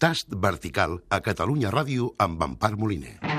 Tast 0.00 0.32
vertical 0.32 0.94
a 1.12 1.18
Catalunya 1.20 1.68
Ràdio 1.74 2.14
amb 2.24 2.40
Empar 2.46 2.72
Moliner. 2.80 3.29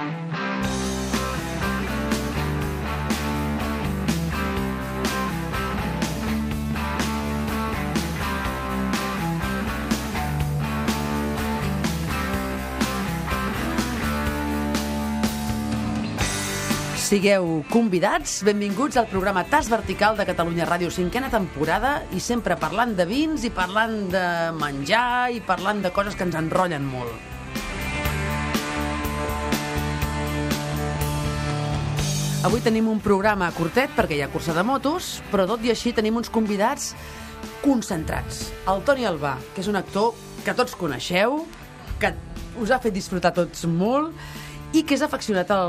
Sigueu 17.11 17.65
convidats, 17.67 18.37
benvinguts 18.47 18.95
al 18.95 19.09
programa 19.11 19.41
Tas 19.43 19.67
Vertical 19.67 20.15
de 20.15 20.23
Catalunya 20.23 20.63
Ràdio, 20.63 20.87
cinquena 20.95 21.27
temporada, 21.27 22.05
i 22.15 22.21
sempre 22.23 22.55
parlant 22.55 22.93
de 22.95 23.03
vins, 23.03 23.43
i 23.43 23.49
parlant 23.51 24.05
de 24.13 24.21
menjar, 24.55 25.27
i 25.35 25.41
parlant 25.43 25.81
de 25.83 25.91
coses 25.91 26.15
que 26.15 26.23
ens 26.23 26.37
enrotllen 26.39 26.85
molt. 26.87 27.11
Avui 32.47 32.63
tenim 32.63 32.87
un 32.87 33.03
programa 33.03 33.51
curtet 33.59 33.91
perquè 33.97 34.15
hi 34.15 34.23
ha 34.23 34.31
cursa 34.31 34.55
de 34.55 34.63
motos, 34.63 35.17
però 35.33 35.43
tot 35.49 35.67
i 35.67 35.75
així 35.75 35.91
tenim 35.91 36.15
uns 36.15 36.31
convidats 36.31 36.93
concentrats. 37.59 38.45
El 38.71 38.87
Toni 38.87 39.03
Albà, 39.09 39.35
que 39.51 39.59
és 39.59 39.67
un 39.67 39.75
actor 39.75 40.15
que 40.45 40.55
tots 40.55 40.79
coneixeu, 40.79 41.41
que 41.99 42.15
us 42.55 42.71
ha 42.71 42.79
fet 42.79 42.95
disfrutar 42.95 43.35
tots 43.35 43.67
molt, 43.67 44.15
i 44.71 44.85
que 44.87 44.95
és 44.95 45.01
afeccionat 45.03 45.49
a 45.51 45.59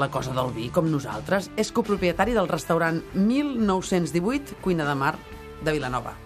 la 0.00 0.08
cosa 0.10 0.32
del 0.34 0.50
vi, 0.54 0.66
com 0.74 0.88
nosaltres. 0.90 1.50
És 1.54 1.70
copropietari 1.74 2.34
del 2.34 2.48
restaurant 2.50 2.98
1918 3.14 4.58
Cuina 4.64 4.86
de 4.88 4.94
Mar 4.98 5.14
de 5.62 5.74
Vilanova. 5.74 6.16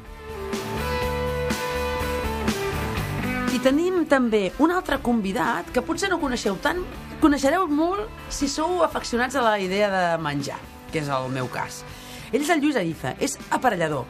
I 3.50 3.58
tenim 3.60 4.06
també 4.08 4.46
un 4.62 4.72
altre 4.72 5.00
convidat 5.04 5.68
que 5.74 5.84
potser 5.84 6.08
no 6.08 6.20
coneixeu 6.22 6.56
tant, 6.64 6.80
coneixereu 7.20 7.66
molt 7.68 8.08
si 8.32 8.48
sou 8.48 8.80
afeccionats 8.86 9.36
a 9.36 9.44
la 9.44 9.58
idea 9.60 9.90
de 9.92 10.04
menjar, 10.22 10.56
que 10.92 11.02
és 11.02 11.10
el 11.12 11.28
meu 11.34 11.50
cas. 11.52 11.82
Ell 12.32 12.40
és 12.40 12.52
el 12.54 12.62
Lluís 12.62 12.78
Ariza, 12.80 13.12
és 13.20 13.36
aparellador. 13.52 14.06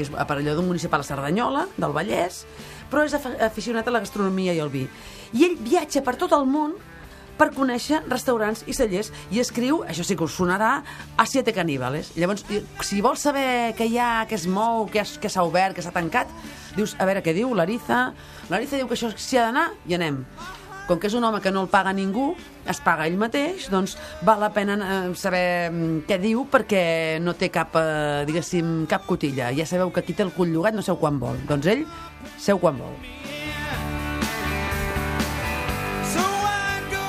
És 0.00 0.10
aparellador 0.18 0.64
municipal 0.64 1.04
a 1.04 1.06
Cerdanyola, 1.06 1.68
del 1.76 1.94
Vallès, 1.94 2.46
però 2.90 3.04
és 3.06 3.14
aficionat 3.14 3.86
a 3.86 3.94
la 3.94 4.00
gastronomia 4.02 4.56
i 4.56 4.62
el 4.64 4.72
vi. 4.72 4.88
I 5.36 5.46
ell 5.46 5.60
viatja 5.60 6.02
per 6.02 6.16
tot 6.18 6.32
el 6.34 6.48
món 6.48 6.74
per 7.38 7.50
conèixer 7.54 8.02
restaurants 8.08 8.64
i 8.68 8.76
cellers 8.76 9.12
i 9.32 9.40
escriu, 9.42 9.82
això 9.88 10.04
sí 10.06 10.16
que 10.18 10.26
us 10.26 10.36
sonarà, 10.36 10.72
a 11.16 11.26
Siete 11.26 11.54
Caníbales. 11.56 12.12
Llavors, 12.16 12.44
si 12.84 13.02
vols 13.04 13.22
saber 13.24 13.74
què 13.78 13.88
hi 13.88 13.98
ha, 13.98 14.24
què 14.28 14.38
es 14.38 14.46
mou, 14.46 14.88
què 14.92 15.04
s'ha 15.04 15.46
obert, 15.46 15.76
què 15.76 15.84
s'ha 15.84 15.94
tancat, 15.94 16.30
dius, 16.76 16.96
a 16.98 17.08
veure 17.08 17.22
què 17.24 17.34
diu 17.36 17.52
l'Ariza. 17.54 18.08
L'Ariza 18.50 18.80
diu 18.80 18.90
que 18.90 18.98
això 18.98 19.12
s'hi 19.16 19.40
ha 19.40 19.48
d'anar 19.48 19.70
i 19.88 19.96
anem. 19.98 20.24
Com 20.88 20.98
que 20.98 21.06
és 21.06 21.14
un 21.14 21.22
home 21.24 21.38
que 21.40 21.52
no 21.54 21.62
el 21.62 21.70
paga 21.70 21.92
ningú, 21.94 22.32
es 22.68 22.80
paga 22.82 23.06
ell 23.06 23.18
mateix, 23.18 23.68
doncs 23.70 23.94
val 24.26 24.42
la 24.42 24.50
pena 24.54 24.76
eh, 24.76 25.12
saber 25.18 25.44
mm, 25.70 26.02
què 26.08 26.18
diu 26.22 26.42
perquè 26.50 26.84
no 27.22 27.36
té 27.38 27.52
cap, 27.54 27.78
eh, 27.78 28.24
diguéssim, 28.28 28.82
cap 28.90 29.06
cotilla. 29.06 29.52
Ja 29.54 29.68
sabeu 29.68 29.94
que 29.94 30.02
qui 30.02 30.16
té 30.18 30.26
el 30.26 30.34
cul 30.34 30.50
llogat 30.50 30.74
no 30.74 30.82
seu 30.82 30.98
quan 30.98 31.22
vol. 31.22 31.38
Doncs 31.48 31.70
ell, 31.70 31.86
seu 32.36 32.58
quan 32.62 32.82
vol. 32.82 32.98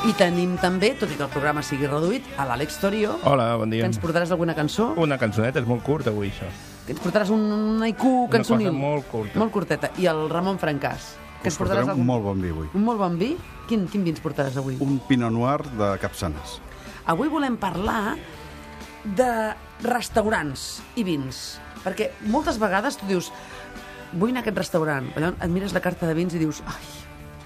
I 0.04 0.12
tenim 0.20 0.58
també, 0.59 0.90
tot 1.00 1.12
i 1.14 1.16
que 1.16 1.23
el 1.23 1.32
programa 1.32 1.62
sigui 1.64 1.88
reduït, 1.88 2.26
a 2.36 2.44
l'Àlex 2.50 2.76
Torio. 2.82 3.14
Hola, 3.30 3.54
bon 3.62 3.72
dia. 3.72 3.86
Que 3.86 3.88
ens 3.88 4.00
portaràs 4.04 4.34
alguna 4.36 4.52
cançó? 4.58 4.90
Una 5.00 5.16
cançoneta, 5.20 5.62
és 5.62 5.68
molt 5.70 5.80
curta 5.86 6.12
avui, 6.12 6.28
això. 6.28 6.50
Que 6.84 6.92
ens 6.92 7.00
portaràs 7.00 7.32
un, 7.32 7.45
un 7.56 7.86
haiku 7.88 8.12
cançonil. 8.34 8.68
Una 8.68 8.76
cosa 8.76 8.82
molt 8.82 9.08
curta. 9.14 9.40
Molt 9.40 9.54
curteta. 9.56 9.92
I 10.04 10.10
el 10.12 10.26
Ramon 10.34 10.60
Francàs. 10.60 11.14
Que 11.40 11.48
ens 11.48 11.60
portaràs 11.60 11.88
algun... 11.88 12.04
un 12.04 12.10
molt 12.10 12.26
bon 12.26 12.44
vi 12.44 12.52
avui. 12.52 12.68
Un 12.76 12.84
molt 12.84 13.00
bon 13.00 13.16
vi? 13.22 13.30
Quin, 13.70 13.86
quin 13.94 14.04
vi 14.04 14.12
ens 14.12 14.20
portaràs 14.26 14.60
avui? 14.60 14.76
Un 14.84 15.00
Pinot 15.08 15.32
Noir 15.32 15.62
de 15.80 15.94
Capçanes. 16.04 16.58
Avui 17.16 17.32
volem 17.32 17.56
parlar 17.62 18.17
de 19.08 19.32
restaurants 19.88 20.82
i 21.00 21.08
vins. 21.08 21.45
Perquè 21.88 22.11
moltes 22.27 22.60
vegades 22.60 23.00
tu 23.00 23.08
dius 23.08 23.32
vull 24.11 24.36
anar 24.36 24.44
a 24.44 24.50
aquest 24.50 24.60
restaurant. 24.66 25.08
Llavors 25.16 25.39
et 25.39 25.56
mires 25.56 25.80
la 25.80 25.83
carta 25.88 26.11
de 26.11 26.20
vins 26.20 26.36
i 26.36 26.44
dius 26.44 26.60
ai, 26.67 26.92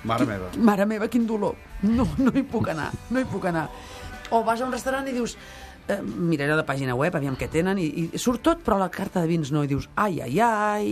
Mare 0.07 0.25
meva. 0.25 0.49
Mare 0.57 0.85
meva, 0.89 1.07
quin 1.11 1.27
dolor. 1.27 1.55
No, 1.83 2.07
no 2.17 2.33
hi 2.33 2.43
puc 2.47 2.71
anar, 2.73 2.91
no 3.11 3.21
hi 3.21 3.27
puc 3.29 3.47
anar. 3.51 3.67
O 4.31 4.43
vas 4.43 4.61
a 4.61 4.67
un 4.67 4.73
restaurant 4.73 5.07
i 5.07 5.13
dius, 5.15 5.37
eh, 5.87 6.01
miraré 6.01 6.55
la 6.55 6.65
pàgina 6.67 6.95
web, 6.99 7.15
aviam 7.15 7.35
què 7.39 7.47
tenen, 7.51 7.79
i, 7.79 7.87
i 8.15 8.19
surt 8.19 8.41
tot, 8.43 8.63
però 8.65 8.77
la 8.79 8.89
carta 8.93 9.21
de 9.23 9.29
vins 9.29 9.51
no, 9.55 9.63
i 9.63 9.69
dius, 9.71 9.87
ai, 9.95 10.19
ai, 10.23 10.39
ai, 10.43 10.91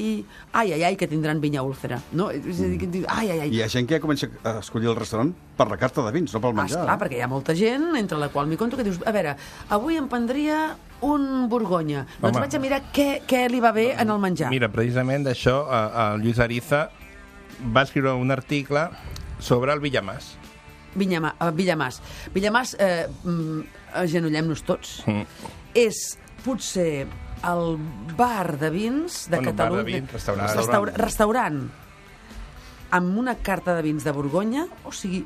ai, 0.53 0.73
ai, 0.77 0.83
ai, 0.89 0.95
que 0.99 1.07
tindran 1.11 1.41
vinya 1.43 1.63
úlcera. 1.67 1.99
No? 2.15 2.29
És 2.31 2.61
a 2.63 2.69
dir, 2.71 2.79
que 2.81 2.89
dius, 2.91 3.07
ai, 3.11 3.29
ai, 3.33 3.39
ai. 3.45 3.49
Hi 3.55 3.61
ha 3.65 3.69
gent 3.71 3.89
que 3.89 3.97
ja 3.97 4.03
comença 4.03 4.29
a 4.43 4.57
escollir 4.61 4.91
el 4.91 4.97
restaurant 4.99 5.33
per 5.57 5.67
la 5.71 5.79
carta 5.81 6.05
de 6.05 6.15
vins, 6.15 6.33
no 6.35 6.43
pel 6.43 6.55
menjar. 6.55 6.81
Ah, 6.81 6.85
esclar, 6.85 6.97
perquè 7.03 7.19
hi 7.19 7.23
ha 7.25 7.31
molta 7.31 7.55
gent, 7.57 7.89
entre 7.99 8.19
la 8.21 8.31
qual 8.33 8.47
m'hi 8.51 8.59
conto, 8.59 8.79
que 8.79 8.87
dius, 8.87 9.01
a 9.03 9.15
veure, 9.15 9.35
avui 9.75 9.99
em 9.99 10.07
prendria 10.11 10.65
un 11.05 11.49
Borgonya. 11.51 12.05
Doncs 12.21 12.31
Home. 12.31 12.45
vaig 12.45 12.55
a 12.55 12.63
mirar 12.63 12.83
què, 12.95 13.09
què 13.27 13.47
li 13.51 13.59
va 13.63 13.73
bé 13.75 13.91
en 13.99 14.11
el 14.11 14.21
menjar. 14.23 14.51
Mira, 14.53 14.71
precisament 14.71 15.27
d'això, 15.27 15.59
el 16.07 16.23
Lluís 16.23 16.39
Ariza 16.39 16.87
va 17.73 17.85
escriure 17.85 18.13
un 18.13 18.31
article 18.31 18.89
sobre 19.39 19.73
el 19.73 19.81
Villamàs. 19.83 20.33
Villamà, 20.95 21.33
uh, 21.43 21.51
Villamàs. 21.51 21.99
Villamàs, 22.33 22.75
eh, 22.79 23.07
mm, 23.23 23.61
agenollem-nos 24.01 24.63
tots. 24.63 25.01
Mm. 25.07 25.25
És 25.75 26.17
potser 26.45 27.05
el 27.45 27.77
bar 28.15 28.57
de 28.57 28.69
vins 28.69 29.25
de 29.29 29.37
bueno, 29.37 29.51
Catalunya... 29.51 29.83
Bar 29.83 29.85
de 29.85 29.99
vins, 29.99 30.13
restaurant. 30.13 30.55
Restaura, 30.55 30.93
restaurant. 30.95 31.59
Amb 32.95 33.17
una 33.17 33.35
carta 33.35 33.75
de 33.75 33.83
vins 33.83 34.05
de 34.05 34.13
Borgonya, 34.15 34.67
o 34.85 34.93
sigui, 34.95 35.25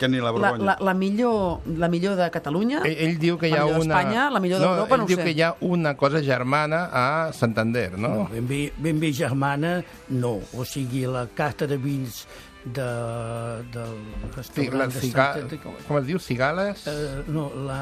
que 0.00 0.08
ni 0.08 0.18
la 0.24 0.32
Borgonya. 0.32 0.64
La, 0.64 0.76
la, 0.80 0.84
la, 0.90 0.94
millor, 0.96 1.60
la 1.76 1.88
millor 1.92 2.16
de 2.18 2.26
Catalunya, 2.32 2.80
ell, 2.88 2.96
ell 3.06 3.16
diu 3.20 3.38
que 3.38 3.50
hi 3.50 3.54
ha 3.54 3.62
la 3.62 3.68
millor 3.68 3.84
una... 3.84 3.94
d'Espanya, 3.94 4.26
la 4.32 4.42
millor 4.42 4.62
no, 4.64 4.68
d'Europa, 4.72 4.96
no 4.96 5.04
ho 5.04 5.08
sé. 5.08 5.14
diu 5.14 5.24
que 5.24 5.34
hi 5.36 5.42
ha 5.44 5.50
una 5.68 5.94
cosa 6.00 6.22
germana 6.24 6.86
a 6.90 7.06
Santander, 7.36 7.90
no? 7.98 8.14
No, 8.22 8.28
ben 8.32 8.48
bé, 8.48 8.60
ben 8.80 9.02
bé 9.02 9.12
germana, 9.14 9.78
no. 10.16 10.38
O 10.56 10.64
sigui, 10.64 11.04
la 11.06 11.26
carta 11.36 11.68
de 11.70 11.76
vins 11.80 12.24
de, 12.64 12.86
del 13.72 13.98
restaurant 14.36 14.78
la 14.78 14.90
ciga, 14.90 15.26
de 15.34 15.42
Santa... 15.48 15.74
Com 15.88 15.98
es 16.00 16.06
diu? 16.08 16.20
Cigales? 16.20 16.86
Uh, 16.86 17.24
no, 17.32 17.50
la... 17.66 17.80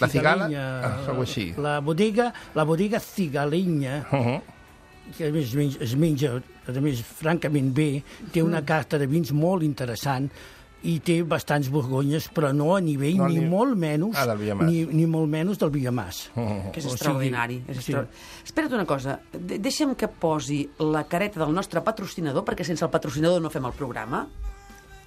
La 0.00 0.08
cigala? 0.12 0.50
Ah, 0.52 0.92
així. 1.14 1.50
La 1.60 1.78
bodega, 1.80 2.32
la 2.54 2.66
bodega 2.68 3.00
cigaleña, 3.00 4.04
uh 4.10 4.26
-huh. 4.26 4.40
que 5.16 5.28
es 5.28 5.54
menja, 5.54 5.78
es 5.80 5.96
menja, 5.96 6.42
a 6.66 6.80
més, 6.80 7.00
francament 7.00 7.72
bé, 7.72 8.02
té 8.32 8.42
una 8.42 8.62
carta 8.64 8.98
de 8.98 9.06
vins 9.06 9.32
molt 9.32 9.62
interessant, 9.62 10.30
i 10.86 10.98
té 11.04 11.16
bastants 11.26 11.70
borgonyes, 11.72 12.28
però 12.34 12.52
no 12.54 12.74
a 12.76 12.80
nivell 12.84 13.16
no, 13.22 13.28
ni, 13.30 13.40
ni 13.40 13.48
molt 13.50 13.78
menys 13.80 14.18
ah, 14.20 14.34
ni, 14.36 14.84
ni 14.84 15.06
molt 15.10 15.30
menys 15.32 15.60
del 15.62 15.72
Villamàs. 15.74 16.20
Oh, 16.36 16.42
oh. 16.42 16.58
Que 16.74 16.82
és 16.82 16.88
o 16.90 16.92
extraordinari. 16.94 17.60
Sigui, 17.62 17.72
és 17.72 17.80
extra... 17.80 18.04
sí. 18.04 18.50
Espera't 18.50 18.76
una 18.76 18.86
cosa, 18.88 19.16
de 19.32 19.58
deixa'm 19.62 19.96
que 19.98 20.10
posi 20.10 20.60
la 20.84 21.06
careta 21.08 21.42
del 21.42 21.54
nostre 21.56 21.82
patrocinador, 21.86 22.44
perquè 22.46 22.66
sense 22.68 22.84
el 22.86 22.92
patrocinador 22.92 23.42
no 23.42 23.50
fem 23.52 23.66
el 23.66 23.74
programa 23.78 24.26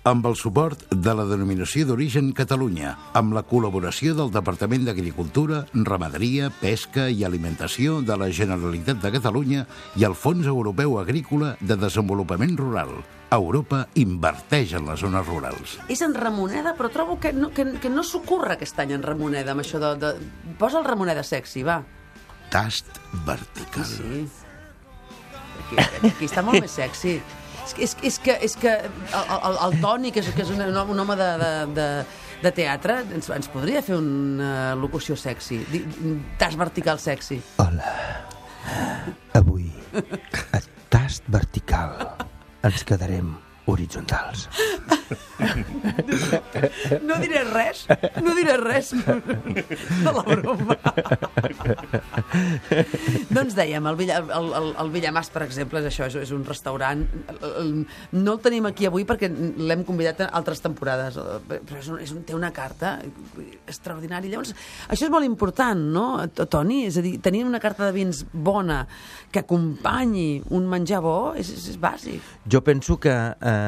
amb 0.07 0.25
el 0.25 0.35
suport 0.39 0.85
de 0.89 1.13
la 1.13 1.25
denominació 1.27 1.85
d'origen 1.89 2.31
Catalunya, 2.37 2.95
amb 3.17 3.33
la 3.35 3.43
col·laboració 3.47 4.15
del 4.15 4.31
Departament 4.31 4.85
d'Agricultura, 4.87 5.65
Ramaderia, 5.73 6.49
Pesca 6.61 7.09
i 7.11 7.25
Alimentació 7.27 7.99
de 8.05 8.17
la 8.17 8.29
Generalitat 8.31 9.01
de 9.03 9.11
Catalunya 9.17 9.65
i 9.99 10.07
el 10.07 10.15
Fons 10.15 10.47
Europeu 10.47 10.99
Agrícola 11.01 11.55
de 11.59 11.77
Desenvolupament 11.79 12.55
Rural. 12.57 12.93
Europa 13.29 13.83
inverteix 13.99 14.73
en 14.79 14.87
les 14.89 15.03
zones 15.03 15.27
rurals. 15.27 15.77
És 15.91 16.01
en 16.01 16.15
Ramoneda, 16.17 16.73
però 16.77 16.89
trobo 16.89 17.19
que 17.21 17.33
no, 17.35 17.51
que, 17.53 17.67
que 17.81 17.91
no 17.93 18.01
s'ocorre 18.03 18.55
aquest 18.55 18.79
any 18.81 18.95
en 18.97 19.05
Ramoneda, 19.05 19.53
amb 19.53 19.61
això 19.65 19.81
de... 19.83 19.93
de... 20.01 20.13
Posa 20.57 20.79
el 20.81 20.87
Ramoneda 20.87 21.23
sexy, 21.27 21.61
va. 21.67 21.83
Tast 22.49 22.87
vertical. 23.27 23.85
Sí. 23.85 24.23
Aquí, 25.59 26.09
aquí 26.09 26.25
està 26.25 26.41
molt 26.41 26.63
més 26.63 26.73
sexy. 26.73 27.19
És, 27.77 27.95
és, 28.03 28.17
que, 28.23 28.37
és 28.45 28.55
que 28.59 28.73
el, 28.79 29.35
el, 29.37 29.59
el 29.67 29.77
Toni, 29.83 30.13
que 30.15 30.23
és, 30.23 30.31
que 30.35 30.45
és 30.45 30.53
un, 30.53 30.63
un 30.63 31.03
home 31.03 31.17
de, 31.19 31.29
de, 31.41 31.51
de, 31.77 31.89
de 32.43 32.53
teatre, 32.55 33.01
ens, 33.15 33.29
ens 33.35 33.51
podria 33.51 33.83
fer 33.85 33.97
una 33.99 34.73
locució 34.79 35.17
sexy. 35.19 35.61
Tas 36.41 36.57
vertical 36.59 37.01
sexy. 37.01 37.41
Hola. 37.61 37.93
Avui, 39.37 39.69
a 39.95 40.63
tast 40.93 41.29
vertical, 41.31 41.95
ens 42.65 42.83
quedarem 42.85 43.35
horitzontals. 43.73 44.47
No 47.05 47.15
diré 47.21 47.43
res, 47.47 47.85
no 48.21 48.33
diré 48.35 48.57
res 48.59 48.91
de 48.97 50.11
la 50.11 50.23
broma. 50.25 50.75
doncs 53.31 53.55
dèiem, 53.57 53.87
el, 53.87 53.97
Villa, 53.99 54.19
el, 54.19 54.49
el, 54.59 54.67
el 54.83 54.91
Villamàs, 54.93 55.31
per 55.33 55.45
exemple, 55.45 55.81
és 55.81 55.89
això, 55.91 56.09
és, 56.09 56.17
és 56.27 56.33
un 56.35 56.43
restaurant... 56.47 57.05
No 58.11 58.35
el 58.35 58.41
tenim 58.43 58.67
aquí 58.69 58.87
avui 58.89 59.05
perquè 59.07 59.29
l'hem 59.29 59.85
convidat 59.87 60.25
a 60.25 60.29
altres 60.39 60.61
temporades, 60.63 61.17
però 61.47 61.79
és 61.79 61.89
un, 61.91 62.01
és 62.03 62.13
un, 62.15 62.23
té 62.27 62.35
una 62.37 62.51
carta 62.55 62.97
extraordinària. 63.69 64.33
Llavors, 64.33 64.53
això 64.89 65.07
és 65.07 65.13
molt 65.13 65.27
important, 65.27 65.81
no, 65.95 66.07
Toni? 66.39 66.83
És 66.89 66.99
a 66.99 67.05
dir, 67.05 67.15
tenir 67.23 67.45
una 67.47 67.61
carta 67.63 67.87
de 67.87 67.95
vins 67.95 68.25
bona 68.33 68.81
que 69.31 69.43
acompanyi 69.43 70.41
un 70.55 70.67
menjar 70.69 71.01
bo 71.05 71.17
és, 71.37 71.51
és, 71.53 71.69
és 71.73 71.79
bàsic. 71.81 72.35
Jo 72.49 72.63
penso 72.65 72.97
que 73.01 73.13
eh, 73.13 73.58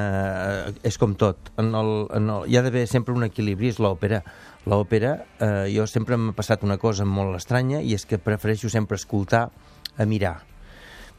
és 0.87 0.97
com 1.01 1.15
tot. 1.19 1.51
En 1.61 1.73
el, 1.77 1.91
en 2.17 2.29
el, 2.29 2.47
hi 2.49 2.57
ha 2.57 2.63
d'haver 2.65 2.85
sempre 2.89 3.15
un 3.15 3.27
equilibri, 3.27 3.71
és 3.71 3.81
l'òpera. 3.81 4.21
L'òpera, 4.69 5.15
eh, 5.41 5.65
jo 5.73 5.87
sempre 5.89 6.19
m'ha 6.19 6.35
passat 6.37 6.63
una 6.67 6.77
cosa 6.81 7.07
molt 7.07 7.39
estranya 7.39 7.81
i 7.81 7.95
és 7.97 8.05
que 8.05 8.21
prefereixo 8.21 8.69
sempre 8.69 8.99
escoltar 8.99 9.47
a 9.97 10.05
mirar. 10.05 10.39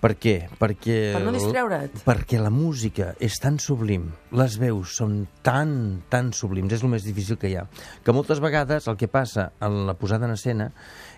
Per 0.02 0.16
què? 0.19 0.34
Perquè... 0.58 0.96
Per 1.14 1.20
no 1.22 1.30
distreure't. 1.30 2.00
Perquè 2.02 2.40
la 2.42 2.50
música 2.50 3.12
és 3.22 3.36
tan 3.38 3.60
sublim, 3.62 4.08
les 4.34 4.56
veus 4.58 4.96
són 4.98 5.20
tan, 5.46 6.02
tan 6.10 6.32
sublims, 6.34 6.75
és 6.75 6.82
el 6.82 6.90
més 6.90 7.06
difícil 7.06 7.38
que 7.38 7.52
hi 7.52 7.54
ha. 7.60 7.68
Que 8.02 8.14
moltes 8.16 8.42
vegades 8.42 8.90
el 8.90 8.98
que 8.98 9.06
passa 9.06 9.52
en 9.62 9.84
la 9.86 9.94
posada 9.94 10.26
en 10.26 10.34
escena 10.34 10.72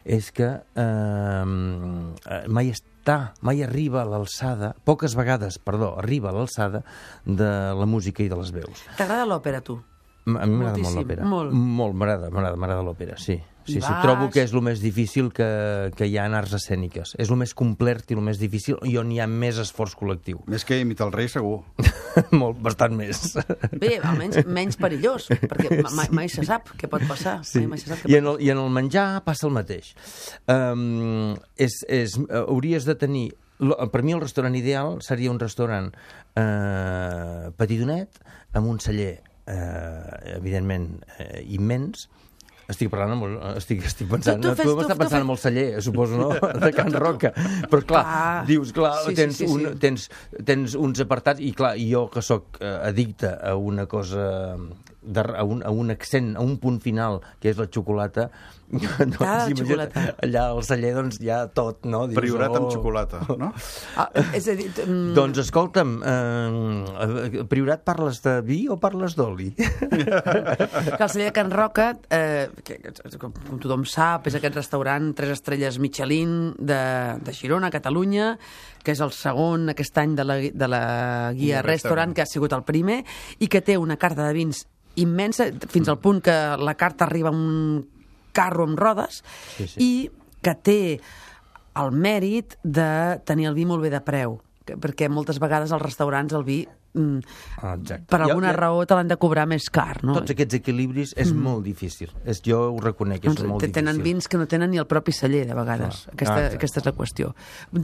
és 0.05 0.31
que 0.37 0.51
eh, 0.51 0.85
eh, 0.85 2.45
mai 2.49 2.71
està, 2.73 3.17
mai 3.45 3.63
arriba 3.65 4.03
a 4.03 4.09
l'alçada, 4.09 4.75
poques 4.85 5.17
vegades, 5.17 5.59
perdó, 5.59 5.95
arriba 6.01 6.31
a 6.31 6.37
l'alçada 6.37 6.85
de 7.25 7.51
la 7.77 7.89
música 7.89 8.23
i 8.25 8.29
de 8.29 8.39
les 8.41 8.53
veus. 8.53 8.85
T'agrada 8.99 9.27
l'òpera, 9.29 9.61
tu? 9.65 9.81
A 10.25 10.47
mi 10.47 10.57
m'agrada 10.57 10.81
molt 10.81 10.97
l'òpera. 11.03 11.25
molt. 11.29 11.53
Molt, 11.53 11.97
m'agrada, 12.01 12.31
m'agrada, 12.33 12.57
m'agrada 12.57 12.85
l'òpera, 12.87 13.19
sí. 13.21 13.41
Sí, 13.65 13.81
sí, 13.81 13.93
trobo 14.03 14.29
que 14.29 14.43
és 14.45 14.53
el 14.53 14.61
més 14.65 14.81
difícil 14.83 15.31
que, 15.33 15.47
que 15.97 16.07
hi 16.09 16.19
ha 16.21 16.27
en 16.29 16.35
arts 16.37 16.53
escèniques. 16.59 17.15
És 17.21 17.31
el 17.33 17.39
més 17.41 17.55
complet 17.57 18.05
i 18.13 18.17
el 18.17 18.21
més 18.25 18.41
difícil 18.41 18.77
i 18.85 18.97
on 19.01 19.13
hi 19.15 19.23
ha 19.25 19.27
més 19.31 19.57
esforç 19.63 19.95
col·lectiu. 19.97 20.43
Més 20.53 20.67
que 20.69 20.79
imitar 20.83 21.07
el 21.09 21.15
rei, 21.17 21.31
segur. 21.33 21.63
molt, 22.41 22.61
bastant 22.63 22.95
més. 22.97 23.23
Bé, 23.73 23.97
almenys 24.05 24.45
menys 24.47 24.77
perillós, 24.81 25.31
perquè 25.33 25.81
ma- 25.81 25.95
mai, 26.03 26.11
mai 26.21 26.29
se 26.33 26.45
sap 26.47 26.75
què 26.79 26.91
pot 26.93 27.07
passar. 27.09 27.39
Sí. 27.47 27.63
Mai, 27.65 27.75
mai 27.75 27.83
se 27.83 27.91
sap 27.93 28.05
què 28.05 28.13
I, 28.13 28.19
en 28.21 28.29
el, 28.35 28.43
I 28.45 28.53
en 28.53 28.61
el 28.63 28.69
menjar 28.75 29.07
passa 29.25 29.49
el 29.49 29.55
mateix. 29.57 29.95
Um, 30.51 31.33
és, 31.57 31.81
és, 31.89 32.19
hauries 32.45 32.85
de 32.89 32.99
tenir... 33.01 33.25
Per 33.65 34.01
mi 34.03 34.13
el 34.13 34.21
restaurant 34.21 34.55
ideal 34.59 34.99
seria 35.07 35.31
un 35.31 35.39
restaurant 35.41 35.87
uh, 35.95 37.51
petidonet, 37.57 38.19
amb 38.59 38.69
un 38.69 38.81
celler, 38.83 39.23
uh, 39.47 40.35
evidentment, 40.35 40.91
uh, 41.17 41.39
immens, 41.55 42.09
estic 42.69 42.89
parlant 42.93 43.13
amb... 43.17 43.25
Estic, 43.59 43.83
estic 43.89 44.09
pensant... 44.11 44.41
Tu- 44.41 44.49
tu 44.49 44.55
Tu, 44.55 44.57
fes- 44.57 44.65
tu, 44.65 44.71
tu- 44.71 44.77
m'estàs 44.79 44.95
tu 44.97 45.01
pensant 45.03 45.19
fes- 45.19 45.27
amb 45.27 45.35
el 45.35 45.41
celler, 45.43 45.67
suposo, 45.85 46.17
no? 46.21 46.29
De 46.65 46.71
Can 46.77 46.93
Roca. 46.95 47.33
Però, 47.71 47.83
clar, 47.91 48.05
Ah, 48.07 48.45
dius, 48.49 48.73
clar, 48.77 48.95
sí, 49.03 49.11
sí, 49.13 49.17
tens, 49.21 49.37
sí, 49.43 49.49
un, 49.51 49.67
sí. 49.69 49.75
tens, 49.83 50.09
tens 50.49 50.75
uns 50.79 51.03
apartats, 51.05 51.41
i 51.45 51.53
clar, 51.57 51.75
jo 51.81 52.07
que 52.13 52.23
sóc 52.25 52.61
eh, 52.61 52.73
addicte 52.91 53.31
a 53.35 53.55
una 53.57 53.85
cosa, 53.91 54.57
de, 55.05 55.21
a, 55.37 55.45
un, 55.45 55.63
a 55.65 55.71
un 55.71 55.91
accent, 55.93 56.35
a 56.37 56.41
un 56.43 56.57
punt 56.59 56.81
final, 56.83 57.21
que 57.41 57.51
és 57.53 57.59
la 57.61 57.67
xocolata, 57.71 58.31
doncs, 58.75 59.21
Ah, 59.21 59.47
xocolata. 59.55 60.03
allà 60.25 60.47
al 60.51 60.63
celler, 60.67 60.95
doncs, 60.97 61.19
hi 61.21 61.29
ha 61.31 61.43
tot, 61.53 61.85
no? 61.87 62.07
Dius, 62.09 62.17
Priorat 62.19 62.55
amb 62.57 62.67
oh. 62.67 62.73
xocolata, 62.73 63.21
no? 63.43 63.53
Ah, 64.01 64.09
és 64.35 64.49
a 64.49 64.55
dir... 64.59 64.71
mm, 64.87 65.13
Doncs 65.15 65.39
escolta'm, 65.45 65.93
eh, 66.03 67.45
Priorat 67.51 67.85
parles 67.87 68.23
de 68.25 68.39
vi 68.47 68.65
o 68.73 68.79
parles 68.81 69.15
d'oli? 69.19 69.51
que 69.59 71.03
el 71.05 71.11
celler 71.11 71.29
de 71.29 71.33
Can 71.37 71.51
Roca, 71.53 71.91
eh, 72.11 72.49
que, 72.65 72.79
que, 72.81 72.93
com, 73.21 73.33
com 73.33 73.61
tothom 73.63 73.85
sap, 73.89 74.27
és 74.31 74.39
aquest 74.39 74.57
restaurant 74.59 75.13
tres 75.17 75.35
estrelles 75.37 75.79
Michelin 75.83 76.55
de, 76.59 76.81
de 77.25 77.33
Girona, 77.37 77.71
Catalunya, 77.75 78.35
que 78.85 78.93
és 78.93 79.01
el 79.05 79.13
segon 79.17 79.71
aquest 79.73 79.97
any 80.03 80.15
de 80.19 80.25
la, 80.27 80.37
de 80.43 80.69
la 80.69 80.83
guia 81.33 81.45
Guia 81.45 81.63
restaurant, 81.63 81.75
Restaurant. 81.75 82.15
que 82.17 82.23
ha 82.25 82.29
sigut 82.31 82.53
el 82.57 82.65
primer, 82.65 83.03
i 83.41 83.49
que 83.49 83.61
té 83.65 83.77
una 83.81 83.97
carta 84.01 84.27
de 84.27 84.35
vins 84.37 84.65
immensa, 84.97 85.47
fins 85.69 85.89
al 85.89 85.99
punt 85.99 86.21
que 86.23 86.35
la 86.59 86.75
carta 86.75 87.05
arriba 87.05 87.29
a 87.29 87.33
un 87.33 87.87
carro 88.33 88.65
amb 88.65 88.79
rodes, 88.79 89.23
Sí, 89.57 89.67
sí. 89.69 89.79
i 89.79 90.11
que 90.43 90.55
té 90.55 91.01
el 91.77 91.91
mèrit 91.93 92.57
de 92.63 93.21
tenir 93.27 93.47
el 93.51 93.55
vi 93.55 93.65
molt 93.67 93.83
bé 93.83 93.91
de 93.91 94.01
preu, 94.01 94.41
perquè 94.65 95.09
moltes 95.11 95.39
vegades 95.43 95.73
als 95.73 95.83
restaurants 95.83 96.33
el 96.33 96.45
vi 96.45 96.61
mm, 96.95 97.19
Ah, 97.61 97.75
exacte. 97.75 98.07
per 98.09 98.21
alguna 98.23 98.53
jo- 98.53 98.57
raó 98.57 98.87
te 98.87 98.95
l'han 98.95 99.09
de 99.09 99.17
cobrar 99.19 99.47
més 99.51 99.67
car, 99.71 100.03
no? 100.05 100.15
Tots 100.15 100.31
aquests 100.31 100.55
equilibris 100.61 101.13
és 101.19 101.33
molt 101.35 101.65
difícil. 101.65 102.13
És, 102.25 102.41
jo 102.47 102.61
ho 102.73 102.79
reconec, 102.81 103.25
és 103.25 103.35
Doncs 103.35 103.49
molt 103.49 103.61
te- 103.61 103.69
tenen 103.69 103.97
difícil. 103.97 104.13
vins 104.15 104.29
que 104.29 104.39
no 104.39 104.47
tenen 104.47 104.71
ni 104.71 104.79
el 104.79 104.87
propi 104.87 105.11
celler, 105.13 105.47
de 105.47 105.55
vegades. 105.55 106.05
Clar. 106.05 106.15
Aquesta, 106.15 106.37
Ah, 106.37 106.55
aquesta 106.55 106.81
és 106.81 106.87
la 106.87 106.93
qüestió. 106.93 107.35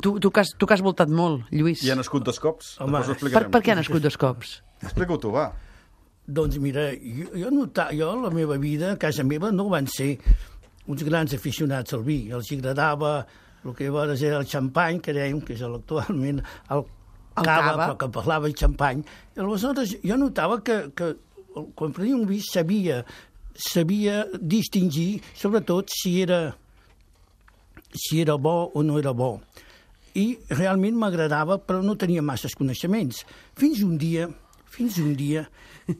Tu, 0.00 0.18
tu, 0.20 0.30
que 0.30 0.40
has, 0.40 0.54
tu 0.56 0.66
que 0.66 0.74
has 0.74 0.80
voltat 0.82 1.08
molt, 1.08 1.42
Lluís. 1.50 1.82
I 1.84 1.90
ha 1.90 1.96
nascut 1.96 2.22
dos 2.24 2.38
cops. 2.38 2.76
Home, 2.80 3.02
per, 3.32 3.50
per 3.50 3.60
què 3.62 3.72
ha 3.72 3.74
nascut 3.82 4.00
dos 4.02 4.16
cops? 4.16 4.62
Explica-ho 4.80 5.18
tu, 5.18 5.32
va. 5.32 5.52
Doncs 6.30 6.60
mira, 6.62 6.90
jo, 6.94 7.26
jo, 7.34 7.50
nota, 7.50 7.88
jo 7.96 8.12
la 8.20 8.30
meva 8.30 8.58
vida, 8.62 8.92
a 8.94 9.00
casa 9.00 9.24
meva, 9.26 9.50
no 9.50 9.66
van 9.72 9.88
ser 9.90 10.12
uns 10.90 11.02
grans 11.06 11.34
aficionats 11.34 11.94
al 11.96 12.04
vi. 12.06 12.20
Els 12.34 12.52
agradava 12.54 13.14
el 13.64 13.74
que 13.76 13.88
llavors 13.88 14.22
era 14.24 14.38
el 14.40 14.46
xampany, 14.48 15.00
que 15.04 15.14
dèiem, 15.16 15.40
que 15.44 15.56
és 15.56 15.64
actualment 15.66 16.40
el, 16.70 16.84
El 17.36 17.44
cava, 17.44 17.72
cava. 17.72 17.88
però 17.88 17.96
que 17.98 18.08
parlava 18.14 18.48
de 18.50 18.56
xampany. 18.56 19.02
I 19.36 19.42
aleshores 19.42 19.96
jo 20.04 20.16
notava 20.20 20.60
que, 20.66 20.78
que 20.96 21.12
quan 21.76 21.92
prenia 21.96 22.16
un 22.16 22.26
vi 22.28 22.40
sabia, 22.44 23.02
sabia 23.54 24.24
distingir, 24.40 25.20
sobretot, 25.36 25.90
si 25.92 26.20
era, 26.22 26.40
si 27.90 28.20
era 28.22 28.38
bo 28.38 28.70
o 28.74 28.84
no 28.86 28.98
era 28.98 29.12
bo. 29.12 29.34
I 30.18 30.26
realment 30.50 30.96
m'agradava, 30.98 31.60
però 31.62 31.84
no 31.86 31.94
tenia 31.98 32.22
masses 32.22 32.56
coneixements. 32.58 33.22
Fins 33.58 33.82
un 33.86 33.98
dia, 33.98 34.26
fins 34.70 34.98
un 35.02 35.14
dia, 35.18 35.44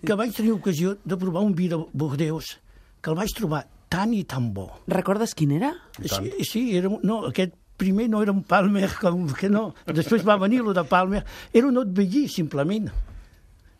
que 0.06 0.16
vaig 0.18 0.32
tenir 0.36 0.54
ocasió 0.54 0.96
de 1.04 1.18
provar 1.18 1.42
un 1.46 1.54
vi 1.58 1.68
de 1.70 1.78
Bordeus, 1.92 2.56
que 3.02 3.10
el 3.12 3.18
vaig 3.18 3.34
trobar 3.36 3.64
tan 3.90 4.14
i 4.14 4.22
tan 4.24 4.52
bo. 4.54 4.68
Recordes 4.90 5.34
quin 5.34 5.56
era? 5.58 5.74
Sí, 5.98 6.32
sí 6.46 6.62
era, 6.78 6.92
no, 7.02 7.24
aquest 7.28 7.56
primer 7.80 8.08
no 8.12 8.22
era 8.22 8.32
un 8.32 8.44
Palmer, 8.46 8.88
com 9.00 9.26
que 9.34 9.50
no. 9.50 9.70
Després 9.88 10.24
va 10.26 10.38
venir 10.40 10.60
lo 10.62 10.74
de 10.76 10.84
Palmer. 10.86 11.24
Era 11.52 11.70
un 11.70 11.80
Otbellí, 11.80 12.26
simplement. 12.28 12.90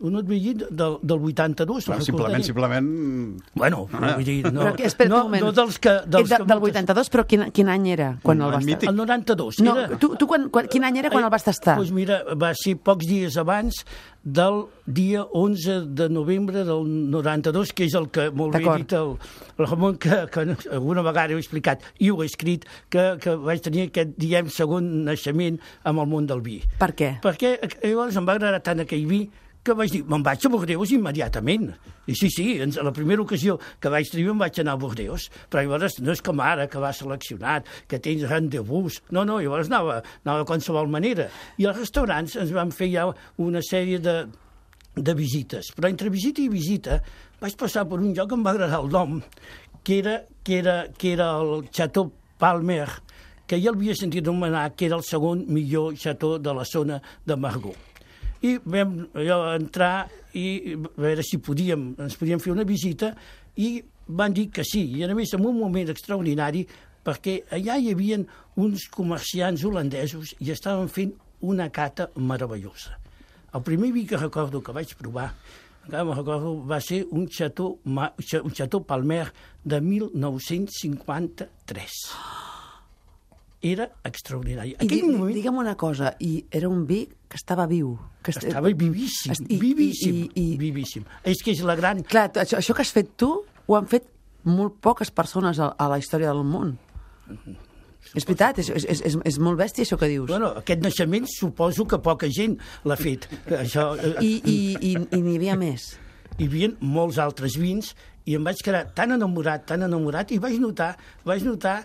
Un 0.01 0.17
Otbellí 0.17 0.55
del, 0.55 0.97
del 1.03 1.25
82. 1.29 1.85
Clar, 1.85 1.99
no 1.99 2.05
simplement, 2.05 2.45
simplement... 2.47 2.87
Bueno, 3.53 3.83
vull 3.93 4.25
dir, 4.25 4.39
no, 4.49 4.63
però, 4.63 4.75
que- 4.79 4.87
espera't 4.89 5.11
no, 5.13 5.19
un 5.19 5.29
moment. 5.29 5.45
no 5.45 5.53
dels 5.53 5.77
que... 5.79 5.93
Dels 6.09 6.31
de, 6.31 6.39
que 6.41 6.47
del 6.49 6.63
82, 6.71 7.11
però 7.13 7.25
quin, 7.29 7.43
quin 7.53 7.69
any 7.69 7.91
era? 7.93 8.07
Quan 8.23 8.41
Un 8.41 8.47
el 8.47 8.55
vas 8.57 8.65
mític. 8.65 8.89
El 8.89 8.97
92. 8.97 9.61
No, 9.67 9.75
era... 9.77 9.99
tu, 10.01 10.15
tu 10.17 10.29
quan, 10.31 10.49
quan, 10.49 10.71
quin 10.73 10.87
any 10.89 11.03
era 11.03 11.11
quan 11.13 11.27
el 11.27 11.33
vas 11.33 11.45
tastar? 11.45 11.77
Doncs 11.77 11.93
mira, 11.93 12.23
va 12.33 12.55
ser 12.57 12.79
pocs 12.81 13.09
dies 13.11 13.37
abans 13.41 13.83
del 14.25 14.63
dia 14.87 15.23
11 15.25 15.77
de 15.97 16.09
novembre 16.13 16.65
del 16.65 16.89
92, 17.13 17.73
que 17.77 17.85
és 17.89 17.95
el 17.97 18.09
que 18.13 18.31
molt 18.37 18.57
bé 18.57 18.65
ha 18.65 18.79
dit 18.81 18.93
el, 18.97 19.15
el 19.57 19.69
Ramon, 19.69 19.97
que, 20.01 20.19
que 20.33 20.47
alguna 20.73 21.05
vegada 21.05 21.37
he 21.37 21.41
explicat, 21.41 21.85
i 22.01 22.11
ho 22.13 22.21
he 22.21 22.29
escrit, 22.29 22.65
que, 22.93 23.05
que 23.21 23.37
vaig 23.41 23.61
tenir 23.65 23.87
aquest, 23.89 24.17
diem, 24.21 24.49
segon 24.53 24.91
naixement 25.09 25.61
amb 25.85 26.05
el 26.05 26.11
món 26.11 26.29
del 26.29 26.41
vi. 26.45 26.59
Per 26.81 26.91
què? 26.97 27.15
Perquè 27.25 27.55
llavors 27.85 28.17
em 28.21 28.29
va 28.29 28.37
agradar 28.37 28.61
tant 28.65 28.85
aquell 28.85 29.07
vi 29.09 29.23
que 29.65 29.75
vaig 29.77 29.93
dir, 29.93 30.03
me'n 30.09 30.23
vaig 30.25 30.45
a 30.47 30.51
Bordeus 30.53 30.93
immediatament. 30.97 31.71
I 32.09 32.17
sí, 32.17 32.31
sí, 32.33 32.47
a 32.61 32.85
la 32.85 32.93
primera 32.97 33.23
ocasió 33.23 33.59
que 33.81 33.93
vaig 33.93 34.09
tenir 34.11 34.31
em 34.33 34.41
vaig 34.41 34.61
anar 34.63 34.77
a 34.77 34.81
Bordeus, 34.81 35.29
però 35.53 35.65
llavors 35.65 35.99
no 36.01 36.15
és 36.15 36.23
com 36.25 36.41
ara, 36.41 36.67
que 36.71 36.81
vas 36.81 37.03
seleccionat, 37.03 37.69
que 37.89 38.01
tens 38.03 38.25
rendezvous. 38.31 39.01
No, 39.13 39.25
no, 39.29 39.41
llavors 39.43 39.69
anava, 39.69 40.01
anava 40.25 40.45
de 40.45 40.49
qualsevol 40.49 40.89
manera. 40.93 41.29
I 41.61 41.69
als 41.69 41.83
restaurants 41.83 42.39
ens 42.41 42.55
van 42.57 42.73
fer 42.73 42.89
ja 42.95 43.09
una 43.39 43.63
sèrie 43.65 44.01
de, 44.01 44.17
de 44.97 45.17
visites. 45.19 45.75
Però 45.77 45.91
entre 45.93 46.13
visita 46.13 46.43
i 46.43 46.49
visita 46.53 47.01
vaig 47.41 47.57
passar 47.61 47.87
per 47.89 48.01
un 48.01 48.15
lloc 48.17 48.33
que 48.33 48.41
em 48.41 48.47
va 48.47 48.57
agradar 48.57 48.81
el 48.81 48.91
nom, 48.93 49.21
que 49.85 50.01
era, 50.01 50.17
que 50.45 50.59
era, 50.61 50.81
que 50.97 51.15
era 51.15 51.31
el 51.41 51.69
Chateau 51.69 52.11
Palmer, 52.41 52.89
que 53.47 53.59
ja 53.61 53.73
l'havia 53.75 53.97
sentit 53.99 54.25
anomenar 54.25 54.71
que 54.77 54.89
era 54.89 54.97
el 55.01 55.05
segon 55.05 55.45
millor 55.49 55.97
xató 55.99 56.39
de 56.39 56.55
la 56.55 56.65
zona 56.65 57.01
de 57.27 57.37
Margaux. 57.37 57.90
I 58.47 58.57
vam 58.65 58.97
allò, 59.15 59.41
entrar 59.55 60.09
i 60.37 60.75
a 60.75 61.01
veure 61.01 61.25
si 61.27 61.41
podíem, 61.45 61.91
ens 62.01 62.17
podíem 62.17 62.41
fer 62.41 62.55
una 62.55 62.65
visita 62.65 63.13
i 63.61 63.81
van 64.09 64.33
dir 64.35 64.49
que 64.55 64.65
sí, 64.67 64.87
i 64.97 65.05
a 65.05 65.15
més 65.15 65.35
en 65.37 65.45
un 65.47 65.59
moment 65.59 65.93
extraordinari 65.93 66.65
perquè 67.05 67.41
allà 67.57 67.77
hi 67.81 67.93
havia 67.93 68.21
uns 68.61 68.87
comerciants 68.93 69.65
holandesos 69.65 70.35
i 70.41 70.51
estaven 70.53 70.89
fent 70.93 71.15
una 71.41 71.71
cata 71.73 72.11
meravellosa. 72.17 72.97
El 73.55 73.65
primer 73.67 73.91
vi 73.93 74.05
que 74.07 74.21
recordo 74.21 74.61
que 74.63 74.73
vaig 74.73 74.93
provar 74.99 75.31
encara 75.91 76.05
me'n 76.05 76.19
recordo, 76.19 76.67
va 76.67 76.81
ser 76.81 77.07
un 77.11 77.29
xató, 77.29 77.79
un 77.85 78.51
xató 78.55 78.83
Palmer 78.87 79.33
de 79.65 79.81
1953. 79.81 81.91
Era 83.63 83.91
extraordinari. 84.05 84.71
I 84.71 84.77
di, 84.77 84.87
Aquell 84.87 85.11
moment... 85.11 85.35
digue'm 85.37 85.59
una 85.61 85.77
cosa, 85.77 86.15
i 86.21 86.45
era 86.51 86.69
un 86.69 86.87
vi 86.87 87.09
que 87.31 87.39
estava 87.39 87.65
viu. 87.71 87.95
Que 88.27 88.33
est- 88.35 88.43
Estava 88.51 88.69
vivíssim, 88.75 89.31
Est- 89.33 89.47
i- 89.49 89.59
vivíssim, 89.63 90.17
i- 90.27 90.31
i- 90.35 90.57
vivíssim. 90.59 91.05
És 91.23 91.43
que 91.47 91.53
és 91.55 91.61
la 91.63 91.77
gran... 91.79 92.03
Clar, 92.03 92.29
això, 92.43 92.59
això 92.59 92.75
que 92.75 92.83
has 92.83 92.91
fet 92.93 93.13
tu 93.17 93.31
ho 93.67 93.77
han 93.79 93.87
fet 93.87 94.09
molt 94.45 94.81
poques 94.83 95.11
persones 95.15 95.61
a, 95.63 95.71
a 95.79 95.87
la 95.89 95.99
història 96.03 96.33
del 96.35 96.43
món. 96.43 96.75
És 98.17 98.25
veritat, 98.27 98.59
és, 98.59 98.71
és, 98.75 99.01
és, 99.07 99.17
és 99.29 99.37
molt 99.39 99.59
bèstia 99.61 99.85
això 99.85 99.99
que 100.01 100.09
dius. 100.11 100.27
Bueno, 100.31 100.49
aquest 100.59 100.81
naixement 100.83 101.29
suposo 101.31 101.85
que 101.87 101.99
poca 102.03 102.27
gent 102.33 102.57
l'ha 102.89 102.97
fet. 102.99 103.29
Això, 103.55 103.93
eh, 104.01 104.15
I, 104.25 104.31
i, 104.43 104.57
i, 104.91 104.93
i 104.99 105.21
n'hi 105.23 105.37
havia 105.39 105.55
més. 105.61 105.93
hi 106.41 106.47
havia 106.49 106.71
molts 106.81 107.19
altres 107.23 107.55
vins 107.61 107.93
i 108.27 108.35
em 108.39 108.45
vaig 108.47 108.59
quedar 108.65 108.87
tan 108.97 109.13
enamorat, 109.13 109.67
tan 109.69 109.83
enamorat, 109.87 110.31
i 110.33 110.39
vaig 110.43 110.57
notar, 110.59 110.95
vaig 111.29 111.45
notar 111.45 111.85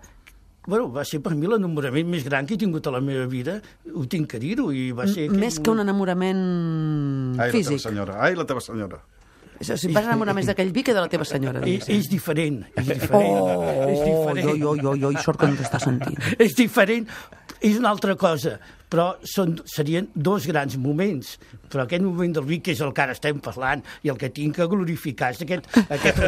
Bueno, 0.67 0.88
va 0.91 1.03
ser 1.05 1.19
per 1.22 1.36
mi 1.38 1.45
l'enamorament 1.48 2.07
més 2.10 2.24
gran 2.25 2.48
que 2.50 2.55
he 2.55 2.57
tingut 2.57 2.88
a 2.88 2.91
la 2.95 3.01
meva 3.01 3.25
vida, 3.29 3.60
ho 3.93 4.05
tinc 4.10 4.31
que 4.31 4.39
dir-ho, 4.41 4.72
i 4.74 4.88
va 4.98 5.05
ser... 5.07 5.27
M- 5.29 5.38
Més 5.43 5.60
que 5.62 5.69
un 5.69 5.84
enamorament 5.84 6.39
Ai, 7.38 7.50
la 7.50 7.51
teva 7.51 7.57
físic. 7.60 7.84
senyora. 7.86 8.17
Ai, 8.25 8.34
la 8.39 8.45
teva 8.50 8.63
senyora. 8.65 9.01
Això, 9.55 9.77
si 9.79 9.88
em 9.88 9.93
vas 9.95 10.03
enamorar 10.10 10.34
més 10.36 10.50
d'aquell 10.50 10.74
vi 10.75 10.81
que 10.84 10.91
de 10.91 11.00
la 11.00 11.07
teva 11.07 11.24
senyora. 11.24 11.62
És, 11.69 11.86
és 11.88 12.10
diferent, 12.12 12.57
és 12.75 12.89
diferent. 12.89 13.38
Oh, 13.39 13.62
és 13.88 14.01
diferent. 14.03 14.50
jo, 14.50 14.55
jo, 14.60 14.74
jo, 14.81 14.95
jo, 15.05 15.12
i 15.15 15.22
sort 15.24 15.39
que 15.39 15.48
no 15.48 15.55
t'està 15.62 15.79
sentint. 15.79 16.17
és 16.43 16.57
diferent, 16.57 17.07
és 17.62 17.78
una 17.80 17.90
altra 17.94 18.16
cosa, 18.20 18.58
però 18.90 19.16
són, 19.28 19.56
serien 19.66 20.08
dos 20.14 20.46
grans 20.48 20.76
moments. 20.78 21.38
Però 21.72 21.84
aquest 21.84 22.04
moment 22.06 22.32
del 22.36 22.46
vi, 22.48 22.60
que 22.64 22.72
és 22.76 22.82
el 22.86 22.92
que 22.96 23.02
ara 23.04 23.16
estem 23.16 23.40
parlant, 23.44 23.82
i 24.06 24.12
el 24.14 24.18
que 24.22 24.30
tinc 24.30 24.56
que 24.60 24.68
glorificar, 24.70 25.32
és 25.34 25.42
aquest... 25.44 25.66
aquest... 25.90 26.22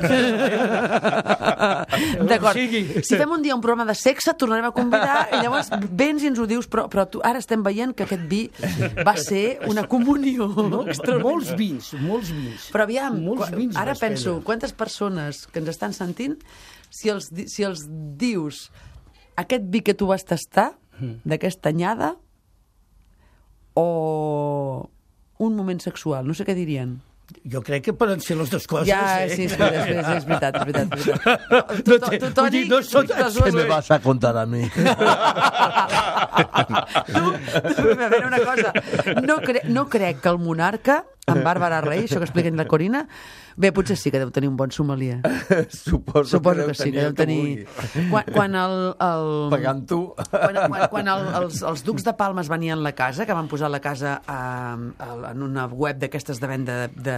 D'acord. 2.28 2.56
O 2.56 2.58
sigui- 2.58 3.04
Si 3.06 3.16
fem 3.20 3.32
un 3.32 3.42
dia 3.46 3.56
un 3.56 3.62
programa 3.64 3.86
de 3.92 3.96
sexe, 3.98 4.32
et 4.34 4.40
tornarem 4.42 4.68
a 4.70 4.74
convidar 4.76 5.28
i 5.32 5.42
llavors 5.44 5.70
vens 5.92 6.24
i 6.26 6.32
ens 6.32 6.40
ho 6.42 6.48
dius, 6.50 6.68
però, 6.72 6.88
però 6.92 7.06
tu, 7.10 7.22
ara 7.24 7.40
estem 7.44 7.64
veient 7.66 7.94
que 7.96 8.08
aquest 8.08 8.26
vi 8.30 8.44
va 9.06 9.16
ser 9.20 9.60
una 9.70 9.86
comunió. 9.88 10.50
No, 10.68 10.84
molts 11.24 11.54
vins, 11.58 11.94
molts 12.02 12.32
vins. 12.34 12.68
Però 12.74 12.84
aviam, 12.88 13.20
molts 13.24 13.52
vins 13.56 13.78
ara 13.78 13.94
penso, 14.00 14.40
quantes 14.44 14.74
persones 14.76 15.46
que 15.52 15.60
ens 15.62 15.70
estan 15.72 15.94
sentint, 15.96 16.36
si 16.90 17.12
els, 17.14 17.30
si 17.52 17.64
els 17.68 17.86
dius 18.18 18.68
aquest 19.38 19.68
vi 19.70 19.84
que 19.86 19.94
tu 19.94 20.08
vas 20.10 20.24
tastar, 20.26 20.72
Mm. 21.00 21.20
d'aquesta 21.26 21.70
anyada, 21.70 22.16
o 23.74 24.90
un 25.40 25.56
moment 25.56 25.80
sexual, 25.84 26.26
no 26.26 26.34
sé 26.34 26.44
què 26.48 26.56
dirien. 26.58 26.98
Jo 27.44 27.60
crec 27.62 27.84
que 27.84 27.94
poden 27.94 28.22
ser 28.24 28.38
les 28.40 28.50
dues 28.50 28.64
coses, 28.72 28.88
ja, 28.88 29.26
eh? 29.26 29.30
sí, 29.36 29.44
és, 29.46 29.52
és, 29.52 29.60
és, 29.60 30.08
és 30.16 30.26
veritat, 30.26 30.56
és 30.56 30.64
veritat. 30.64 30.88
És 30.96 31.06
veritat. 31.06 31.84
Tu, 31.86 31.92
No 31.92 31.98
tu, 32.00 32.10
té- 32.10 32.20
tu, 32.24 32.30
Toni, 32.34 32.62
no 32.72 32.78
són- 32.88 33.06
¿Qué 33.44 33.52
me 33.52 33.66
vas 33.68 33.92
a 33.92 34.00
contar 34.00 34.32
a 34.38 34.46
mí? 34.48 34.64
tu, 37.12 37.24
tu, 37.76 37.84
a 37.92 38.08
veure 38.10 38.26
una 38.28 38.40
cosa, 38.40 38.72
no, 39.22 39.38
cre 39.44 39.62
no 39.68 39.88
crec 39.90 40.22
que 40.24 40.30
el 40.30 40.40
monarca, 40.40 41.04
en 41.28 41.44
Bàrbara 41.44 41.82
Rei, 41.84 42.06
això 42.06 42.22
que 42.22 42.28
expliquen 42.28 42.56
la 42.56 42.64
Corina, 42.72 43.02
bé, 43.60 43.74
potser 43.76 43.98
sí 44.00 44.12
que 44.14 44.20
deu 44.22 44.30
tenir 44.32 44.48
un 44.48 44.56
bon 44.56 44.72
sommelier. 44.72 45.18
Suposo, 45.68 46.38
Suposo 46.38 46.62
deu 46.62 46.70
que 46.72 46.76
sí, 46.80 46.92
que 46.94 47.02
deu 47.04 47.12
que 47.12 47.20
tenir... 47.20 47.66
Quan, 48.08 48.30
quan 48.32 48.56
el... 48.56 48.76
el... 49.04 49.28
Pagant 49.52 49.82
tu. 49.90 50.00
Quan, 50.32 50.60
quan, 50.72 50.86
quan 50.94 51.12
el, 51.12 51.26
els, 51.42 51.60
els 51.68 51.84
ducs 51.88 52.08
de 52.08 52.14
Palmes 52.16 52.48
venien 52.52 52.80
la 52.84 52.94
casa, 52.96 53.28
que 53.28 53.36
van 53.36 53.50
posar 53.52 53.68
la 53.74 53.82
casa 53.84 54.22
a, 54.24 54.40
a, 54.78 55.10
en 55.34 55.44
una 55.44 55.68
web 55.68 56.00
d'aquestes 56.00 56.40
de 56.40 56.52
venda 56.52 56.78
de, 56.86 57.10
de, 57.10 57.18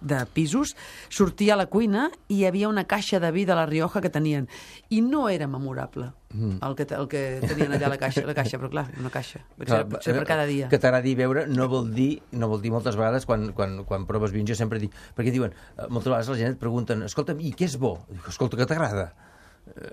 de 0.00 0.22
pisos, 0.32 0.72
sortia 1.12 1.52
a 1.52 1.60
la 1.60 1.68
cuina 1.68 2.08
i 2.32 2.40
hi 2.40 2.48
havia 2.48 2.72
una 2.72 2.86
caixa 2.88 3.20
de 3.20 3.28
vi 3.34 3.44
de 3.44 3.58
la 3.58 3.68
Rioja 3.68 4.00
que 4.00 4.08
tenien. 4.08 4.48
I 4.88 5.04
no 5.04 5.28
era 5.28 5.50
memorable 5.50 6.14
Mm. 6.30 6.60
el, 6.62 6.74
que, 6.78 6.86
el 6.94 7.08
que 7.10 7.22
tenien 7.42 7.72
allà 7.74 7.88
la 7.90 7.96
caixa, 7.98 8.22
la 8.22 8.36
caixa 8.38 8.58
però 8.60 8.70
clar, 8.70 8.84
una 9.00 9.10
caixa. 9.10 9.40
Potser, 9.58 9.80
potser 9.90 10.14
per 10.14 10.26
cada 10.28 10.44
dia. 10.46 10.68
Que 10.70 10.78
t'agradi 10.78 11.16
beure 11.18 11.46
no 11.50 11.66
vol 11.72 11.90
dir, 11.94 12.20
no 12.38 12.46
vol 12.52 12.62
dir 12.62 12.70
moltes 12.70 12.98
vegades 13.00 13.26
quan, 13.26 13.48
quan, 13.56 13.80
quan 13.88 14.06
proves 14.06 14.30
vins, 14.36 14.46
jo 14.52 14.58
sempre 14.58 14.78
dic, 14.82 14.94
perquè 15.16 15.34
diuen, 15.34 15.56
eh, 15.74 15.88
moltes 15.88 16.12
vegades 16.12 16.30
la 16.30 16.38
gent 16.38 16.54
et 16.54 16.62
pregunten, 16.62 17.02
escolta'm, 17.08 17.42
i 17.42 17.50
què 17.56 17.66
és 17.66 17.74
bo? 17.82 17.96
Dic, 18.12 18.30
escolta, 18.30 18.60
que 18.60 18.68
t'agrada? 18.70 19.10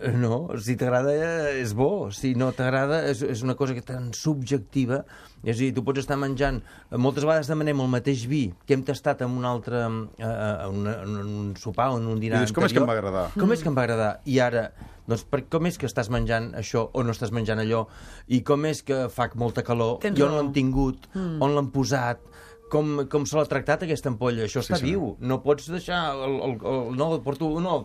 Eh, 0.01 0.11
No, 0.17 0.49
si 0.59 0.75
t'agrada 0.79 1.11
eh, 1.13 1.61
és 1.61 1.73
bo, 1.77 2.09
si 2.11 2.33
no 2.35 2.51
t'agrada 2.55 3.03
és, 3.09 3.21
és 3.21 3.43
una 3.45 3.55
cosa 3.55 3.75
que 3.77 3.81
tan 3.85 4.09
subjectiva, 4.15 5.03
és 5.43 5.55
a 5.55 5.59
dir, 5.59 5.71
tu 5.75 5.83
pots 5.85 5.99
estar 6.01 6.17
menjant, 6.17 6.59
eh, 6.91 6.97
moltes 6.97 7.25
vegades 7.27 7.47
demanem 7.51 7.79
el 7.85 7.89
mateix 7.91 8.25
vi 8.27 8.43
que 8.65 8.73
hem 8.77 8.83
tastat 8.87 9.21
en 9.25 9.35
un 9.37 9.45
altre, 9.45 9.83
en, 9.85 9.99
una, 10.17 10.95
en 11.03 11.17
un 11.21 11.53
sopar 11.61 11.91
o 11.93 11.97
en 12.01 12.07
un 12.07 12.19
dinar 12.23 12.41
I 12.41 12.45
dius, 12.47 12.55
com 12.55 12.65
és 12.67 12.73
que 12.73 12.79
em 12.81 12.87
va 12.87 12.95
anterior. 12.97 13.13
agradar? 13.13 13.33
Com 13.41 13.53
és 13.55 13.61
que 13.63 13.69
em 13.71 13.77
va 13.77 13.85
agradar? 13.87 14.11
I 14.25 14.39
ara, 14.43 14.65
doncs, 15.07 15.23
per, 15.29 15.43
com 15.51 15.69
és 15.69 15.77
que 15.79 15.87
estàs 15.87 16.09
menjant 16.11 16.51
això 16.59 16.87
o 16.91 17.03
no 17.05 17.13
estàs 17.15 17.31
menjant 17.35 17.61
allò? 17.63 17.85
I 18.27 18.41
com 18.47 18.65
és 18.67 18.81
que 18.83 19.05
fa 19.13 19.29
molta 19.35 19.63
calor? 19.63 19.99
Tens 20.03 20.17
I 20.19 20.23
on 20.25 20.33
raó. 20.33 20.41
l'han 20.41 20.53
tingut? 20.55 21.07
Mm. 21.13 21.37
On 21.45 21.55
l'han 21.55 21.69
posat? 21.71 22.19
Com, 22.67 23.05
com 23.07 23.23
se 23.23 23.37
l'ha 23.37 23.45
tractat 23.47 23.85
aquesta 23.85 24.09
ampolla? 24.11 24.43
Això 24.43 24.59
està 24.59 24.75
sí. 24.81 24.89
viu. 24.89 25.13
No 25.23 25.37
pots 25.43 25.69
deixar... 25.71 25.99
El, 26.25 26.33
el, 26.43 26.55
el, 26.59 26.97
no, 26.99 27.07
porto, 27.23 27.47
no, 27.63 27.77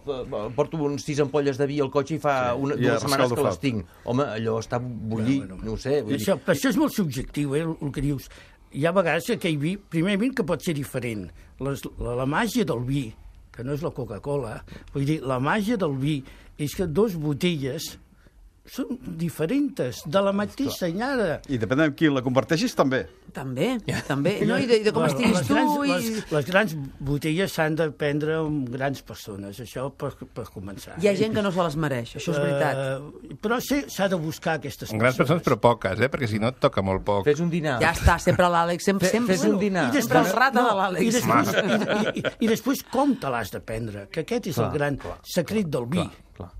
porto 0.57 0.81
uns 0.83 1.05
sis 1.07 1.21
ampolles 1.23 1.61
de 1.61 1.69
vi 1.71 1.79
al 1.85 1.91
cotxe 1.95 2.17
i 2.17 2.23
fa 2.23 2.35
Sí, 2.51 2.65
una, 2.65 2.75
i 2.75 2.89
a 2.89 2.97
dues 2.97 3.05
setmanes 3.05 3.35
que 3.39 3.45
les 3.47 3.61
tinc. 3.63 3.93
Home, 4.11 4.27
allò 4.39 4.57
està 4.59 4.81
bullir, 4.83 5.39
Bueno, 5.45 5.61
bueno. 5.61 5.71
no 5.71 5.77
ho 5.77 5.79
sé. 5.79 6.01
Vull 6.03 6.17
dir, 6.17 6.21
Això, 6.25 6.39
però 6.43 6.57
això 6.57 6.73
és 6.73 6.81
molt 6.81 6.97
subjectiu, 6.97 7.55
eh, 7.55 7.63
el, 7.63 7.77
el 7.79 7.95
que 7.95 8.03
dius. 8.05 8.27
Hi 8.73 8.87
ha 8.89 8.95
vegades 8.97 9.29
que 9.31 9.39
aquell 9.39 9.59
vi, 9.61 9.77
primerament 9.77 10.35
que 10.35 10.47
pot 10.49 10.63
ser 10.65 10.75
diferent. 10.75 11.29
Les, 11.63 11.83
la, 12.03 12.17
la 12.25 12.27
màgia 12.27 12.67
del 12.67 12.83
vi, 12.89 13.05
que 13.55 13.63
no 13.63 13.77
és 13.77 13.83
la 13.85 13.93
Coca-Cola, 13.95 14.57
vull 14.95 15.07
dir, 15.07 15.21
la 15.23 15.39
màgia 15.39 15.79
del 15.79 15.95
vi 16.01 16.23
és 16.59 16.75
que 16.75 16.87
dos 16.89 17.15
botelles 17.21 17.93
són 18.65 18.95
diferents, 19.19 20.05
de 20.07 20.21
la 20.23 20.31
mateixa 20.33 20.87
anyada. 20.87 21.41
I 21.51 21.59
depèn 21.59 21.81
de 21.83 21.87
qui 21.99 22.09
la 22.13 22.23
comparteixis, 22.23 22.75
també. 22.79 23.01
També, 23.35 23.73
també. 24.07 24.37
No, 24.47 24.59
i, 24.61 24.67
de, 24.69 24.77
i 24.79 24.85
de 24.87 24.93
com 24.95 25.03
Bueno, 25.03 25.15
estiguis 25.17 25.39
les 25.39 25.49
tu. 25.49 25.55
grans, 25.55 25.73
i... 25.75 25.91
les, 26.13 26.31
les 26.33 26.47
grans 26.47 26.75
botelles 27.01 27.53
s'han 27.57 27.75
de 27.81 27.89
prendre 27.97 28.37
amb 28.39 28.69
grans 28.71 29.03
persones, 29.03 29.59
això 29.65 29.89
per, 29.91 30.13
per 30.37 30.45
començar. 30.55 30.95
Hi 31.03 31.09
ha 31.11 31.15
gent 31.19 31.35
que 31.35 31.43
no 31.43 31.51
se 31.53 31.63
les 31.65 31.77
mereix, 31.81 32.15
això 32.21 32.35
és 32.37 32.39
veritat. 32.39 32.83
Uh, 33.03 33.35
però 33.43 33.59
sí, 33.65 33.81
s'ha 33.91 34.07
de 34.13 34.21
buscar 34.21 34.59
aquestes 34.61 34.93
Grans 34.93 35.17
persones, 35.19 35.43
però 35.43 35.59
poques, 35.59 35.99
eh? 35.99 36.11
perquè 36.13 36.29
si 36.31 36.39
no 36.43 36.53
et 36.53 36.61
toca 36.63 36.85
molt 36.87 37.03
poc. 37.09 37.25
Fes 37.27 37.41
un 37.43 37.51
dinar. 37.51 37.79
Ja 37.83 37.91
està, 37.97 38.19
sempre 38.23 38.47
l'Àlex, 38.53 38.85
sempre, 38.93 39.09
sempre. 39.11 39.35
fes 39.35 39.47
un 39.49 39.59
dinar. 39.59 39.89
I 39.91 40.03
Sempre 40.03 40.21
el 40.21 40.25
després- 40.29 40.39
rata 40.39 40.63
de 40.63 40.71
I 40.71 40.79
l'Àlex. 40.79 41.19
després, 41.19 42.15
i, 42.15 42.21
i, 42.21 42.47
I 42.47 42.53
després 42.53 42.85
com 42.93 43.17
te 43.19 43.31
l'has 43.33 43.51
de 43.51 43.61
prendre, 43.65 44.07
que 44.13 44.23
aquest 44.27 44.47
és 44.53 44.55
Clar, 44.61 44.69
el 44.71 44.79
gran 44.79 44.97
clar, 45.03 45.19
secret 45.25 45.67
del 45.73 45.87
vi. 45.91 45.99
Clar, 46.05 46.13
clar, 46.37 46.53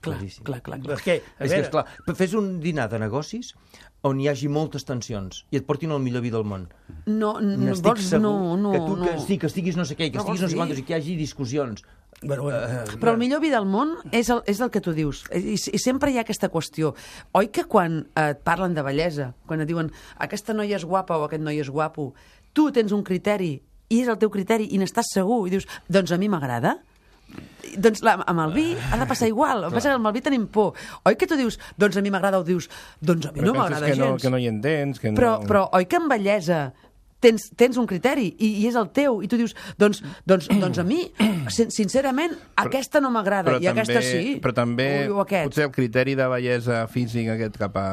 clar. 0.00 0.16
Clar, 0.16 0.18
Claríssim. 0.18 0.44
clar, 0.44 0.60
clar, 0.64 0.80
clar. 0.80 0.96
Perquè, 0.96 1.16
a 1.20 1.44
És 1.44 1.50
que, 1.50 1.56
veure, 1.56 1.66
esclar, 1.68 2.16
fes 2.16 2.34
un 2.34 2.58
dinar 2.60 2.88
de 2.88 2.98
negocis 2.98 3.54
on 4.02 4.20
hi 4.20 4.28
hagi 4.30 4.48
moltes 4.48 4.86
tensions 4.88 5.42
i 5.52 5.58
et 5.60 5.66
portin 5.68 5.92
el 5.92 6.00
millor 6.00 6.22
vi 6.24 6.30
del 6.32 6.44
món. 6.48 6.68
No, 7.06 7.34
no, 7.40 7.74
vols, 7.84 8.06
segur 8.08 8.22
no, 8.24 8.56
no, 8.56 8.72
que 8.72 8.80
tu 8.80 8.96
no. 8.96 9.04
que, 9.04 9.18
sí, 9.20 9.36
que 9.38 9.50
estiguis 9.50 9.76
no 9.76 9.84
sé 9.84 9.96
què, 9.98 10.08
que 10.10 10.16
No 10.16 10.24
estiguis 10.24 10.40
no 10.46 10.48
sé 10.48 10.56
quantos 10.56 10.80
i 10.80 10.84
que 10.88 10.94
hi 10.94 10.96
hagi 10.96 11.16
discussions. 11.16 11.84
bueno, 12.22 12.42
bueno, 12.44 12.58
Però 13.00 13.12
el 13.12 13.18
millor 13.18 13.40
vi 13.40 13.50
del 13.52 13.64
món 13.68 13.94
és 14.12 14.28
el, 14.32 14.42
és 14.46 14.60
el 14.60 14.70
que 14.70 14.80
tu 14.80 14.92
dius. 14.92 15.24
I, 15.32 15.54
I 15.56 15.78
sempre 15.78 16.10
hi 16.10 16.18
ha 16.18 16.24
aquesta 16.24 16.48
qüestió. 16.52 16.94
Oi 17.32 17.48
que 17.48 17.64
quan 17.64 18.06
eh, 18.14 18.30
et 18.30 18.40
parlen 18.44 18.74
de 18.74 18.82
bellesa, 18.82 19.34
quan 19.46 19.60
et 19.60 19.68
diuen 19.68 19.92
aquesta 20.18 20.56
noia 20.56 20.76
és 20.76 20.84
guapa 20.84 21.16
o 21.16 21.24
aquest 21.28 21.42
noi 21.44 21.60
és 21.60 21.68
guapo, 21.68 22.14
tu 22.52 22.70
tens 22.72 22.92
un 22.92 23.04
criteri 23.04 23.60
i 23.90 24.00
és 24.02 24.08
el 24.08 24.18
teu 24.18 24.30
criteri 24.30 24.68
i 24.70 24.78
n'estàs 24.78 25.12
segur 25.12 25.46
i 25.46 25.50
dius, 25.50 25.66
doncs 25.88 26.12
a 26.12 26.18
mi 26.18 26.28
m'agrada? 26.28 26.78
Doncs 27.80 28.02
la, 28.02 28.16
amb 28.26 28.42
el 28.42 28.52
vi 28.54 28.66
ha 28.74 28.98
de 28.98 29.06
passar 29.06 29.28
igual. 29.30 29.64
El 29.64 29.70
que 29.70 29.78
passa 29.78 29.92
que 29.92 29.98
amb 30.00 30.08
el 30.10 30.14
vi 30.16 30.22
tenim 30.24 30.48
por. 30.50 30.72
Oi 31.06 31.14
que 31.16 31.28
tu 31.30 31.38
dius, 31.38 31.60
doncs 31.78 32.00
a 32.00 32.02
mi 32.02 32.10
m'agrada, 32.10 32.40
o 32.42 32.46
dius, 32.46 32.66
doncs 32.98 33.28
a 33.28 33.32
mi 33.32 33.44
Però 33.44 33.52
no 33.52 33.58
m'agrada 33.60 33.86
que 33.86 33.98
no, 33.98 34.12
gens. 34.12 34.22
que 34.24 34.32
no 34.32 34.40
hi 34.40 34.48
entens, 34.50 34.98
que 34.98 35.12
no... 35.12 35.20
Però, 35.20 35.32
però 35.46 35.66
oi 35.78 35.86
que 35.86 36.00
amb 36.00 36.10
bellesa 36.10 36.72
tens, 37.20 37.50
tens 37.56 37.76
un 37.80 37.86
criteri 37.86 38.30
i, 38.38 38.50
i 38.62 38.66
és 38.70 38.76
el 38.80 38.88
teu 38.96 39.20
i 39.22 39.28
tu 39.28 39.36
dius, 39.40 39.54
doncs, 39.78 40.02
doncs, 40.26 40.48
doncs 40.62 40.78
a 40.80 40.84
mi 40.84 41.02
sin- 41.52 41.70
sincerament 41.70 42.32
aquesta 42.60 43.00
no 43.00 43.10
m'agrada 43.14 43.58
i 43.60 43.68
aquesta 43.70 44.00
sí 44.04 44.38
Però 44.42 44.54
també 44.56 45.08
o, 45.10 45.20
o 45.20 45.26
potser 45.28 45.66
el 45.68 45.72
criteri 45.74 46.14
de 46.18 46.26
bellesa 46.32 46.86
física 46.88 47.34
aquest 47.36 47.58
cap 47.60 47.76
a 47.76 47.86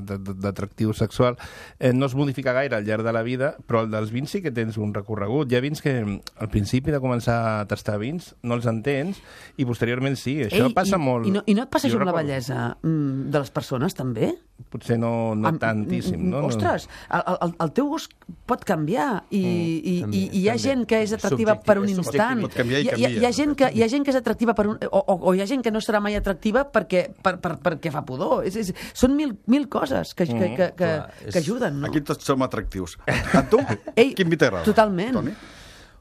d'atractiu 0.00 0.92
sexual 0.96 1.36
eh, 1.78 1.92
no 1.92 2.06
es 2.06 2.14
modifica 2.14 2.52
gaire 2.56 2.76
al 2.76 2.84
llarg 2.86 3.04
de 3.04 3.12
la 3.12 3.22
vida, 3.22 3.54
però 3.66 3.82
el 3.84 3.90
dels 3.92 4.10
vins 4.14 4.30
sí 4.30 4.40
que 4.42 4.50
tens 4.54 4.76
un 4.80 4.92
recorregut. 4.94 5.50
Hi 5.52 5.56
ha 5.58 5.62
vins 5.64 5.82
que 5.84 5.92
al 6.00 6.48
principi 6.52 6.92
de 6.94 7.00
començar 7.02 7.36
a 7.60 7.66
tastar 7.68 7.98
vins 8.02 8.32
no 8.42 8.56
els 8.58 8.66
entens 8.70 9.20
i 9.56 9.66
posteriorment 9.68 10.16
sí. 10.20 10.38
Això 10.46 10.66
Ei, 10.68 10.74
passa 10.76 10.96
i, 10.98 11.02
molt. 11.02 11.26
i 11.28 11.34
no, 11.34 11.42
i 11.46 11.54
no 11.56 11.66
et 11.66 11.72
passa 11.72 11.88
això 11.90 12.00
amb 12.00 12.08
la 12.10 12.16
bellesa 12.16 12.60
mm, 12.82 13.28
de 13.32 13.42
les 13.42 13.52
persones 13.54 13.96
també? 13.96 14.32
Potser 14.72 14.96
no, 14.98 15.34
no 15.36 15.50
Amb- 15.50 15.60
tantíssim. 15.60 16.16
mm, 16.20 16.30
No? 16.32 16.40
No- 16.42 16.48
Ostres, 16.52 16.88
el, 17.12 17.22
el, 17.44 17.54
el 17.66 17.72
teu 17.76 17.90
gust 17.92 18.12
pot 18.46 18.62
canviar 18.64 19.24
i, 19.30 19.40
i, 19.42 19.94
també, 20.02 20.16
i, 20.16 20.20
i 20.24 20.40
hi 20.40 20.48
ha 20.48 20.54
també. 20.54 20.62
gent 20.62 20.84
que 20.86 21.00
és 21.02 21.12
atractiva 21.16 21.54
Subjectiu, 21.56 21.66
per 21.66 21.76
un 21.82 21.88
instant. 21.92 22.42
Pot 22.46 22.54
canviar 22.54 22.80
i 22.80 22.84
hi, 22.84 22.88
ha- 22.88 22.94
canvia. 22.96 23.10
hi, 23.20 23.24
ha 23.26 23.32
gent 23.40 23.54
que, 23.58 23.70
hi 23.74 23.82
ha 23.82 23.88
gent 23.92 24.04
que 24.06 24.14
és 24.14 24.18
atractiva 24.20 24.54
per 24.54 24.66
un... 24.70 24.78
O, 24.90 25.00
o, 25.02 25.18
o 25.30 25.34
hi 25.34 25.42
ha 25.42 25.48
gent 25.50 25.64
que 25.66 25.72
no 25.74 25.82
serà 25.84 26.00
mai 26.04 26.14
atractiva 26.18 26.62
perquè, 26.70 27.02
per, 27.22 27.36
per, 27.42 27.56
perquè 27.66 27.92
fa 27.94 28.04
pudor. 28.06 28.44
És, 28.46 28.56
és, 28.62 28.72
són 28.94 29.16
mil, 29.18 29.34
mil 29.50 29.68
coses 29.68 30.14
que, 30.14 30.26
que, 30.30 30.34
que, 30.38 30.54
que, 30.56 30.72
clar, 30.78 31.10
és- 31.26 31.32
que 31.34 31.42
ajuden, 31.44 31.80
no? 31.82 31.90
Aquí 31.90 32.00
tots 32.06 32.24
som 32.24 32.42
atractius. 32.46 32.96
A 33.38 33.42
tu, 33.50 33.58
Ei, 33.96 34.14
quin 34.14 34.30
vi 34.30 34.38
t'agrada? 34.40 34.64
totalment. 34.64 35.12
Toni? 35.20 35.34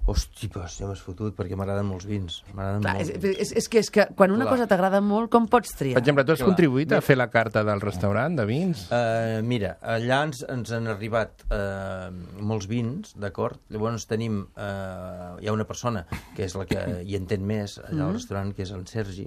Hosti, 0.06 0.48
pues, 0.54 0.76
ja 0.78 0.86
m'has 0.86 1.00
fotut, 1.02 1.34
perquè 1.34 1.58
m'agraden 1.58 1.88
molts 1.90 2.06
vins. 2.06 2.38
M'agraden 2.52 2.84
Clar, 2.84 2.94
molt. 3.00 3.14
és, 3.16 3.38
és, 3.42 3.54
és 3.62 3.68
que 3.72 3.82
és 3.82 3.90
que 3.90 4.06
quan 4.18 4.34
una 4.36 4.46
Clar. 4.46 4.54
cosa 4.54 4.68
t'agrada 4.70 5.00
molt, 5.02 5.32
com 5.34 5.48
pots 5.50 5.74
triar? 5.74 5.96
Per 5.98 6.04
exemple, 6.04 6.26
tu 6.28 6.36
has 6.36 6.44
Clar. 6.44 6.50
contribuït 6.52 6.94
a 6.94 7.00
fer 7.02 7.18
la 7.18 7.28
carta 7.34 7.64
del 7.66 7.82
restaurant 7.82 8.38
de 8.38 8.46
vins? 8.46 8.86
Uh, 8.94 9.42
mira, 9.42 9.76
allà 9.82 10.22
ens, 10.28 10.44
ens 10.54 10.74
han 10.78 10.92
arribat 10.94 11.42
uh, 11.48 12.12
molts 12.38 12.70
vins, 12.70 13.16
d'acord? 13.18 13.62
Llavors 13.74 14.06
tenim... 14.12 14.44
Uh, 14.54 15.40
hi 15.42 15.50
ha 15.50 15.56
una 15.56 15.66
persona 15.66 16.06
que 16.36 16.46
és 16.46 16.54
la 16.56 16.68
que 16.70 16.84
hi 17.02 17.18
entén 17.18 17.42
més 17.46 17.80
allà 17.82 18.12
al 18.12 18.20
restaurant, 18.20 18.54
que 18.54 18.62
és 18.68 18.76
en 18.76 18.86
Sergi, 18.90 19.26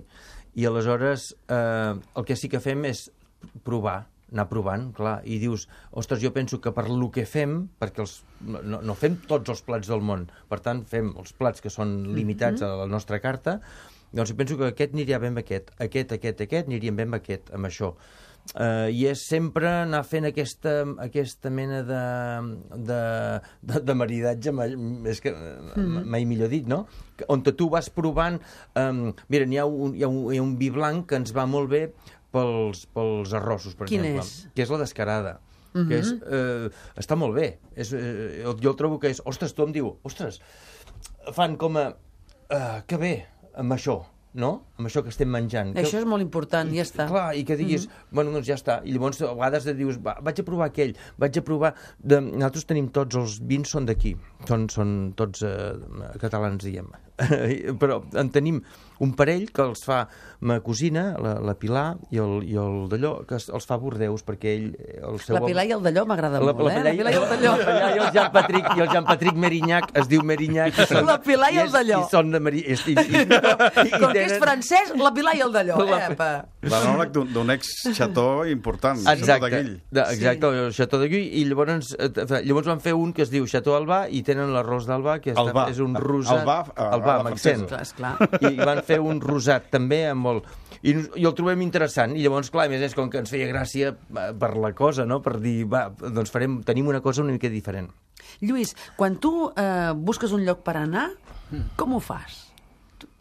i 0.59 0.67
aleshores 0.67 1.33
uh, 1.51 1.99
el 1.99 2.29
que 2.29 2.39
sí 2.39 2.51
que 2.53 2.63
fem 2.63 2.87
és 2.87 3.09
provar, 3.67 4.05
anar 4.33 4.47
provant, 4.51 4.89
clar, 4.97 5.19
i 5.25 5.39
dius, 5.41 5.67
ostres, 5.97 6.21
jo 6.23 6.33
penso 6.37 6.61
que 6.61 6.73
per 6.77 6.89
lo 6.91 7.11
que 7.15 7.25
fem, 7.29 7.61
perquè 7.81 8.05
els, 8.05 8.19
no, 8.45 8.83
no 8.85 8.97
fem 8.99 9.17
tots 9.29 9.55
els 9.55 9.63
plats 9.65 9.89
del 9.89 10.05
món, 10.05 10.27
per 10.51 10.61
tant, 10.65 10.85
fem 10.89 11.15
els 11.21 11.33
plats 11.37 11.65
que 11.65 11.73
són 11.73 12.01
limitats 12.17 12.65
a 12.65 12.75
la 12.83 12.89
nostra 12.91 13.23
carta, 13.25 13.59
doncs 14.13 14.33
penso 14.37 14.57
que 14.57 14.71
aquest 14.73 14.95
aniria 14.97 15.21
bé 15.21 15.33
amb 15.33 15.43
aquest, 15.43 15.73
aquest, 15.85 16.17
aquest, 16.17 16.41
aquest, 16.47 16.69
aniria 16.69 16.95
bé 16.97 17.09
amb 17.09 17.19
aquest, 17.21 17.53
amb 17.57 17.69
això. 17.69 17.95
Uh, 18.57 18.89
I 18.89 19.03
és 19.11 19.27
sempre 19.29 19.69
anar 19.83 20.01
fent 20.09 20.25
aquesta, 20.25 20.71
aquesta 21.05 21.51
mena 21.53 21.83
de, 21.85 21.99
de, 22.89 23.01
de, 23.61 23.83
de 23.85 23.97
maridatge, 23.99 24.55
mai, 24.57 24.73
és 25.13 25.21
que 25.21 25.35
mm. 25.35 26.07
mai 26.09 26.25
millor 26.29 26.49
dit, 26.53 26.65
no? 26.71 26.87
On 27.29 27.45
tu 27.45 27.69
vas 27.69 27.91
provant... 27.93 28.39
Um, 28.79 29.11
mira, 29.29 29.45
n'hi 29.45 29.61
ha, 29.61 29.67
un, 29.69 29.93
hi, 29.99 30.07
ha 30.07 30.09
un, 30.09 30.23
hi 30.33 30.41
ha 30.41 30.47
un 30.47 30.57
vi 30.57 30.71
blanc 30.73 31.11
que 31.11 31.21
ens 31.21 31.35
va 31.37 31.45
molt 31.51 31.69
bé 31.75 31.83
pels, 32.35 32.87
pels 32.95 33.35
arrossos, 33.37 33.77
per 33.79 33.89
Quin 33.91 34.05
exemple. 34.05 34.27
és? 34.27 34.49
Que 34.55 34.67
és 34.67 34.73
la 34.75 34.83
descarada. 34.83 35.39
Mm 35.75 35.81
-hmm. 35.81 35.89
que 35.89 35.99
és, 35.99 36.13
eh, 36.13 36.71
està 36.97 37.17
molt 37.17 37.35
bé. 37.35 37.59
És, 37.77 37.93
eh, 37.93 38.45
jo 38.61 38.71
el 38.71 38.77
trobo 38.77 38.99
que 38.99 39.09
és... 39.11 39.21
Ostres, 39.25 39.53
tothom 39.53 39.73
diu... 39.73 39.99
Ostres, 40.03 40.41
fan 41.33 41.57
com 41.57 41.77
a... 41.77 41.95
Uh, 42.51 42.81
que 42.87 42.97
bé, 42.97 43.27
amb 43.55 43.73
això, 43.73 44.05
no? 44.39 44.51
Amb 44.79 44.89
això 44.89 45.03
que 45.03 45.13
estem 45.13 45.29
menjant. 45.29 45.75
Que- 45.75 45.83
Això 45.83 45.99
és 46.01 46.07
molt 46.09 46.23
important, 46.23 46.71
ja 46.75 46.85
està. 46.85 47.09
Clar, 47.11 47.35
i 47.37 47.45
que 47.45 47.57
diguis, 47.57 47.87
mm 47.87 47.91
-hmm. 47.91 48.15
bueno, 48.15 48.33
doncs 48.33 48.47
ja 48.47 48.55
està. 48.55 48.81
I 48.85 48.93
llavors 48.93 49.21
a 49.23 49.35
vegades 49.35 49.67
et 49.67 49.77
dius, 49.77 49.99
va, 49.99 50.17
vaig 50.23 50.41
a 50.41 50.43
provar 50.43 50.67
aquell, 50.67 50.95
vaig 51.19 51.39
a 51.39 51.43
provar... 51.43 51.75
De... 51.99 52.21
Nosaltres 52.21 52.65
tenim 52.65 52.89
tots 52.89 53.17
els 53.17 53.41
vins, 53.41 53.69
són 53.69 53.87
d'aquí. 53.87 54.17
Són, 54.47 54.69
són 54.69 55.13
tots 55.17 55.43
eh, 55.43 55.75
catalans, 56.21 56.65
diguem. 56.65 56.89
Però 57.81 58.03
en 58.15 58.31
tenim 58.31 58.63
un 59.01 59.13
parell 59.15 59.51
que 59.55 59.63
els 59.63 59.85
fa 59.87 60.07
ma 60.41 60.61
cosina, 60.63 61.17
la, 61.19 61.35
la 61.43 61.55
Pilar, 61.59 61.97
i 62.15 62.19
el, 62.23 62.45
i 62.47 62.55
el 62.59 62.85
d'allò, 62.91 63.25
que 63.27 63.35
es- 63.41 63.49
els 63.51 63.67
fa 63.67 63.77
Bordeus, 63.79 64.23
perquè 64.27 64.53
ell... 64.55 64.69
El 65.03 65.19
seu 65.23 65.35
La 65.35 65.43
Pilar 65.43 65.65
i 65.67 65.73
el 65.75 65.83
Dalló 65.83 66.05
m'agrada 66.07 66.39
la, 66.39 66.53
molt, 66.55 66.71
eh? 66.71 66.83
La 66.85 66.93
Pilar 66.95 67.13
i 67.13 67.19
el 67.19 67.27
Dalló. 67.33 67.53
La 67.59 67.67
Pilar 67.67 67.89
i 67.97 67.99
el 68.05 68.11
Jean 68.15 68.31
Patrick, 68.37 68.69
i 68.77 68.81
el 68.85 68.89
Jean 68.93 69.05
Patric 69.09 69.35
Merignac 69.35 69.91
es 69.99 70.07
diu 70.11 70.23
Merignac. 70.23 70.79
I 70.79 70.87
són, 70.93 71.07
La 71.09 71.17
Pilar 71.23 71.51
i 71.55 71.59
el 71.59 71.67
és- 71.67 71.73
Dalló. 71.75 72.01
I 72.07 72.11
són 72.13 72.31
de 72.35 72.41
Meri... 72.47 72.63
I, 72.69 72.77
i, 72.77 72.95
i, 72.95 73.91
Com 73.99 74.13
que 74.15 74.23
és 74.29 74.37
francès, 74.39 74.93
la 74.99 75.11
Pilar 75.17 75.35
i 75.39 75.43
el 75.47 75.53
Dalló, 75.55 75.81
eh, 75.89 76.01
apa? 76.13 76.31
L'anòleg 76.69 77.11
d'un 77.35 77.51
ex-xató 77.55 78.29
important. 78.51 78.99
Xató 79.03 79.15
de 79.17 79.23
Exacte, 79.23 79.51
Guill. 79.57 79.73
de, 79.91 80.01
exacte, 80.01 80.51
sí. 80.53 80.63
el 80.67 80.73
Chateau 80.79 81.01
de 81.03 81.09
Guy, 81.09 81.25
i 81.41 81.45
llavors, 81.51 81.95
eh, 81.99 82.11
llavors 82.47 82.67
van 82.71 82.81
fer 82.85 82.95
un 82.95 83.13
que 83.15 83.23
es 83.27 83.31
diu 83.35 83.47
Chateau 83.51 83.75
Albà 83.79 84.05
i 84.11 84.23
tenen 84.27 84.53
l'arròs 84.55 84.87
d'Albà, 84.89 85.19
que 85.25 85.33
és, 85.35 85.39
Albà. 85.39 85.69
és 85.73 85.79
un 85.83 85.95
rosat... 85.99 86.41
Albà, 86.43 86.59
a- 86.75 86.89
Albà, 86.99 87.15
a 87.15 87.23
la 87.23 87.27
amb 87.27 87.33
accent. 87.35 87.67
Clar, 87.69 87.83
esclar. 87.83 88.15
I 88.43 88.55
van 88.59 88.83
fer 88.89 88.99
un 89.05 89.21
rosat 89.25 89.69
també 89.75 90.03
amb 90.11 90.25
molt... 90.27 90.49
I, 90.83 90.93
nos- 90.95 91.09
I 91.19 91.25
el 91.27 91.35
trobem 91.35 91.63
interessant, 91.65 92.13
i 92.17 92.23
llavors, 92.25 92.51
clar, 92.55 92.67
a 92.69 92.73
més 92.73 92.83
és 92.87 92.95
com 92.95 93.09
que 93.11 93.19
ens 93.23 93.31
feia 93.33 93.49
gràcia 93.51 93.93
eh, 93.95 94.29
per 94.39 94.53
la 94.63 94.73
cosa, 94.79 95.05
no?, 95.09 95.21
per 95.25 95.37
dir, 95.43 95.63
va, 95.71 95.89
doncs 95.99 96.31
farem, 96.35 96.61
tenim 96.67 96.87
una 96.91 97.01
cosa 97.05 97.25
una 97.25 97.35
mica 97.35 97.51
diferent. 97.53 97.89
Lluís, 98.43 98.75
quan 98.99 99.17
tu 99.23 99.33
eh, 99.51 99.93
busques 99.97 100.33
un 100.37 100.45
lloc 100.47 100.63
per 100.67 100.77
anar, 100.83 101.09
com 101.81 101.97
ho 101.97 102.03
fas? 102.05 102.45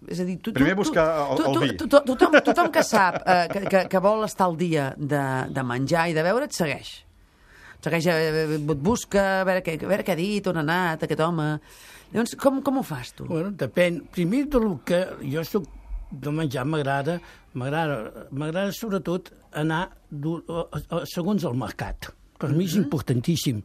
És 0.07 0.19
a 0.21 0.25
dir, 0.27 0.35
tu, 0.43 0.51
Primer 0.53 0.75
tu, 0.75 0.83
buscar 0.83 1.07
el- 1.23 1.39
tu, 1.39 1.43
el 1.49 1.53
tu, 1.57 1.59
vi. 1.63 1.71
Tu, 1.79 1.87
tu, 1.89 1.99
tothom, 2.13 2.37
tothom 2.45 2.69
que 2.73 2.83
sap 2.85 3.17
eh, 3.25 3.47
que, 3.51 3.63
que, 3.71 3.81
que 3.89 4.01
vol 4.03 4.21
estar 4.27 4.45
al 4.51 4.57
dia 4.59 4.91
de, 4.97 5.23
de 5.53 5.63
menjar 5.65 6.07
i 6.11 6.15
de 6.17 6.23
beure 6.25 6.45
et 6.45 6.53
segueix. 6.55 6.91
Segueix, 7.83 8.07
eh, 8.09 8.45
et 8.57 8.83
busca, 8.83 9.41
a 9.41 9.47
veure, 9.47 9.61
què, 9.65 9.77
a 9.79 9.89
veure 9.89 10.05
què 10.05 10.15
ha 10.15 10.19
dit, 10.19 10.47
on 10.49 10.59
ha 10.59 10.65
anat 10.65 11.05
aquest 11.07 11.23
home... 11.23 11.47
Llavors, 12.13 12.37
com, 12.39 12.61
com 12.63 12.79
ho 12.79 12.83
fas, 12.87 13.11
tu? 13.15 13.27
Bueno, 13.27 13.51
depèn. 13.59 13.99
Primer 14.15 14.45
del 14.53 14.69
que 14.87 15.01
jo 15.27 15.43
soc 15.43 15.67
de 16.11 16.31
menjar 16.31 16.63
m'agrada, 16.63 17.17
m'agrada 17.57 18.27
m'agrada 18.31 18.71
sobretot 18.75 19.33
anar 19.59 19.89
segons 21.11 21.43
el 21.47 21.57
mercat. 21.59 22.09
Per 22.39 22.53
mi 22.53 22.63
és 22.67 22.77
importantíssim. 22.79 23.59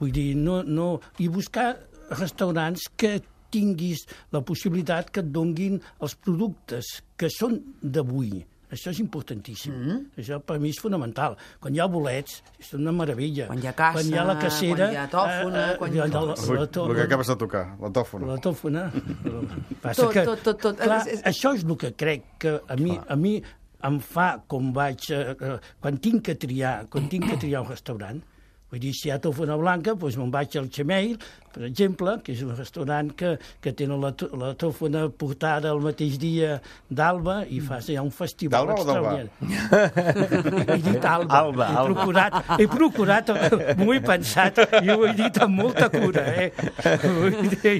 Vull 0.00 0.14
dir, 0.14 0.30
no, 0.38 0.62
no... 0.64 0.88
I 1.20 1.28
buscar 1.28 1.74
restaurants 2.14 2.88
que 2.96 3.18
tinguis 3.54 4.04
la 4.34 4.42
possibilitat 4.46 5.12
que 5.14 5.22
et 5.22 5.30
donguin 5.34 5.78
els 6.02 6.16
productes 6.18 6.96
que 7.20 7.30
són 7.30 7.60
d'avui. 7.82 8.42
Això 8.72 8.90
és 8.90 8.98
importantíssim. 9.00 9.72
Mm 9.72 9.88
-hmm. 9.88 10.20
Això 10.22 10.40
per 10.40 10.58
mi 10.58 10.68
és 10.70 10.78
fonamental. 10.80 11.36
Quan 11.60 11.74
hi 11.74 11.80
ha 11.80 11.86
bolets, 11.86 12.42
és 12.58 12.72
una 12.74 12.92
meravella. 12.92 13.46
Quan 13.46 13.62
hi 13.62 13.66
ha 13.66 13.72
caça, 13.72 13.92
quan 13.92 14.06
hi 14.06 14.18
ha 14.18 14.24
la 14.24 14.38
cacera... 14.38 14.76
quan 14.86 14.92
hi 14.92 14.96
ha 14.96 15.08
tòfona, 15.08 15.76
quan 15.78 15.94
hi 15.94 15.98
ha- 16.00 16.06
la, 16.06 16.20
la, 16.20 16.60
la, 16.60 16.66
to- 16.66 16.86
el 16.88 16.94
que 16.96 17.02
acabes 17.02 17.26
de 17.26 17.36
tocar, 17.36 17.76
la 17.80 17.90
tòfona. 17.90 18.26
la 18.26 18.36
tòfona. 18.38 18.90
Passa 19.82 20.02
Tot, 20.02 20.12
que, 20.12 20.24
tot, 20.24 20.42
tot, 20.42 20.60
tot. 20.60 20.76
Clar, 20.78 21.06
És- 21.06 21.12
és- 21.14 21.22
això 21.24 21.54
és 21.54 21.64
el 21.64 21.76
que 21.76 21.92
crec 21.94 22.22
que 22.38 22.60
a 22.68 22.76
mi, 22.76 22.98
a 23.08 23.16
mi 23.16 23.42
em 23.82 23.98
fa 24.00 24.42
com 24.48 24.72
vaig... 24.72 25.10
Eh, 25.10 25.36
eh, 25.40 25.58
quan 25.80 25.98
tinc 25.98 26.22
que 26.24 26.34
triar, 26.34 26.86
quan 26.88 27.08
tinc 27.08 27.28
que 27.30 27.36
triar 27.36 27.60
un 27.62 27.68
restaurant, 27.68 28.22
vull 28.70 28.80
dir, 28.80 28.92
si 28.94 29.08
hi 29.08 29.12
ha 29.12 29.18
tòfona 29.20 29.56
blanca, 29.56 29.94
doncs 29.94 30.16
me'n 30.16 30.30
vaig 30.30 30.56
al 30.56 30.70
Xemeil, 30.70 31.18
per 31.54 31.64
exemple, 31.68 32.16
que 32.24 32.34
és 32.34 32.42
un 32.44 32.54
restaurant 32.56 33.10
que, 33.14 33.34
que 33.62 33.72
tenen 33.76 34.00
la, 34.02 34.10
la 34.40 34.52
tòfona 34.58 35.06
portada 35.14 35.70
el 35.70 35.82
mateix 35.84 36.16
dia 36.20 36.58
d'Alba 36.90 37.42
i 37.46 37.60
fa 37.64 37.78
ja 37.84 38.02
un 38.02 38.10
festival 38.14 38.72
extraordinari. 38.74 39.30
He 40.74 40.78
dit 40.82 41.06
Alba. 41.06 41.38
Alba, 41.38 41.68
he 41.68 41.78
Alba. 41.78 41.94
procurat, 41.94 42.38
he 42.58 42.66
procurat, 42.70 43.30
eh, 43.34 43.74
m'ho 43.78 43.92
he 43.94 44.00
pensat 44.04 44.58
i 44.80 44.90
ho 44.92 44.98
he 45.06 45.12
dit 45.18 45.38
amb 45.44 45.60
molta 45.62 45.88
cura, 45.92 46.24
eh? 46.34 46.50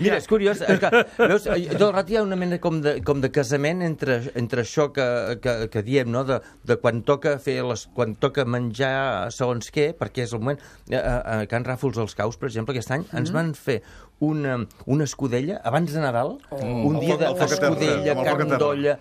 Mira, 0.05 0.19
és 0.21 0.29
curiós, 0.31 0.63
eh, 0.63 0.79
que, 0.81 0.91
veus, 1.19 1.49
eh, 1.51 1.59
tot 1.75 1.89
el 1.89 1.95
rato 1.97 2.15
hi 2.15 2.21
ha 2.21 2.25
una 2.27 2.39
mena 2.39 2.61
com 2.63 2.81
de, 2.85 2.97
com 3.07 3.23
de 3.25 3.31
casament 3.35 3.83
entre, 3.87 4.21
entre 4.39 4.65
això 4.65 4.91
que, 4.95 5.07
que, 5.43 5.57
que 5.73 5.85
diem, 5.87 6.11
no? 6.15 6.25
de, 6.29 6.41
de 6.67 6.79
quan 6.83 7.03
toca 7.07 7.37
fer 7.43 7.59
les, 7.67 7.87
quan 7.97 8.15
toca 8.21 8.47
menjar 8.47 9.33
segons 9.35 9.73
què, 9.75 9.91
perquè 9.99 10.29
és 10.29 10.37
el 10.37 10.45
moment... 10.45 10.63
A, 10.95 11.01
a 11.01 11.37
Can 11.51 11.65
Ràfols 11.67 11.99
als 12.01 12.15
Caus, 12.17 12.37
per 12.41 12.49
exemple, 12.51 12.75
aquest 12.75 12.93
any 12.93 13.03
mm 13.03 13.09
-hmm. 13.11 13.19
ens 13.19 13.33
van 13.35 13.53
fer 13.65 13.79
una, 14.25 14.59
una 14.87 15.05
escudella 15.09 15.59
abans 15.65 15.93
de 15.93 16.01
Nadal, 16.05 16.37
oh. 16.51 16.61
un 16.63 17.01
dia 17.01 17.17
foc- 17.17 17.27
el 17.31 17.37
foc 17.41 17.49
a 17.51 17.57
terra, 17.57 17.71
d'escudella, 17.71 18.13
amb 18.13 18.21
el 18.21 18.27
foc 18.27 18.27
a 18.27 18.37
carn 18.37 18.49
terra. 18.55 18.63
d'olla... 18.67 18.99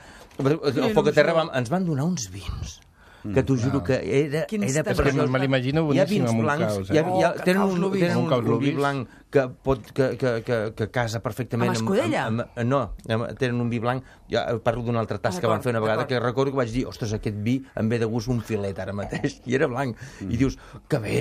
El 0.88 0.93
foc 0.95 1.08
a 1.12 1.13
terra 1.13 1.34
vam, 1.38 1.52
ens 1.60 1.69
van 1.69 1.86
donar 1.86 2.08
uns 2.10 2.26
vins 2.34 2.80
que 3.23 3.39
t'ho 3.47 3.56
juro 3.56 3.80
que 3.88 3.95
era, 4.04 4.41
Quins 4.49 4.65
era 4.76 4.82
preciós. 4.84 5.30
Me 5.32 5.39
l'imagino 5.39 5.86
Hi 5.93 5.99
ha 6.02 6.04
boníssim 6.04 6.10
vins 6.17 6.32
amb 6.34 6.39
un 6.41 6.43
blancs, 6.43 6.73
caus, 6.73 6.89
hi 6.91 6.97
ha, 6.97 7.04
eh? 7.06 7.13
hi 7.19 7.23
ha, 7.23 7.30
Oh, 7.30 7.38
que 7.38 7.45
tenen 7.47 7.62
caus 7.62 7.73
un, 7.78 7.80
lubis. 7.86 8.02
tenen 8.02 8.17
Un 8.17 8.23
un, 8.26 8.30
caus 8.34 8.41
un 8.43 8.49
vi 8.49 8.52
lubis. 8.52 8.76
blanc 8.82 9.08
que, 9.34 9.48
pot, 9.65 9.82
que, 9.98 10.12
que, 10.22 10.32
que, 10.46 10.58
que 10.78 10.88
casa 10.93 11.19
perfectament... 11.26 11.72
Amb 11.74 11.80
escudella? 11.82 12.28
Amb, 12.30 12.43
amb, 12.46 12.67
no, 12.69 12.82
amb, 13.10 13.32
tenen 13.41 13.60
un 13.63 13.72
vi 13.74 13.82
blanc... 13.82 14.06
Ja 14.34 14.46
parlo 14.65 14.82
d'un 14.86 14.96
altre 14.98 15.19
tas 15.22 15.36
Ah, 15.38 15.41
que 15.43 15.50
van 15.50 15.62
fer 15.62 15.69
una 15.74 15.82
vegada 15.84 16.06
que 16.10 16.17
recordo 16.19 16.50
que 16.54 16.58
vaig 16.58 16.72
dir, 16.74 16.86
ostres, 16.89 17.12
aquest 17.13 17.36
vi 17.46 17.58
em 17.78 17.89
ve 17.91 18.00
de 18.02 18.08
gust 18.10 18.30
un 18.34 18.39
filet 18.41 18.78
ara 18.82 18.93
mateix, 18.96 19.36
i 19.50 19.54
era 19.58 19.67
blanc. 19.69 19.98
I 20.26 20.38
dius, 20.39 20.56
que 20.89 21.00
bé! 21.04 21.17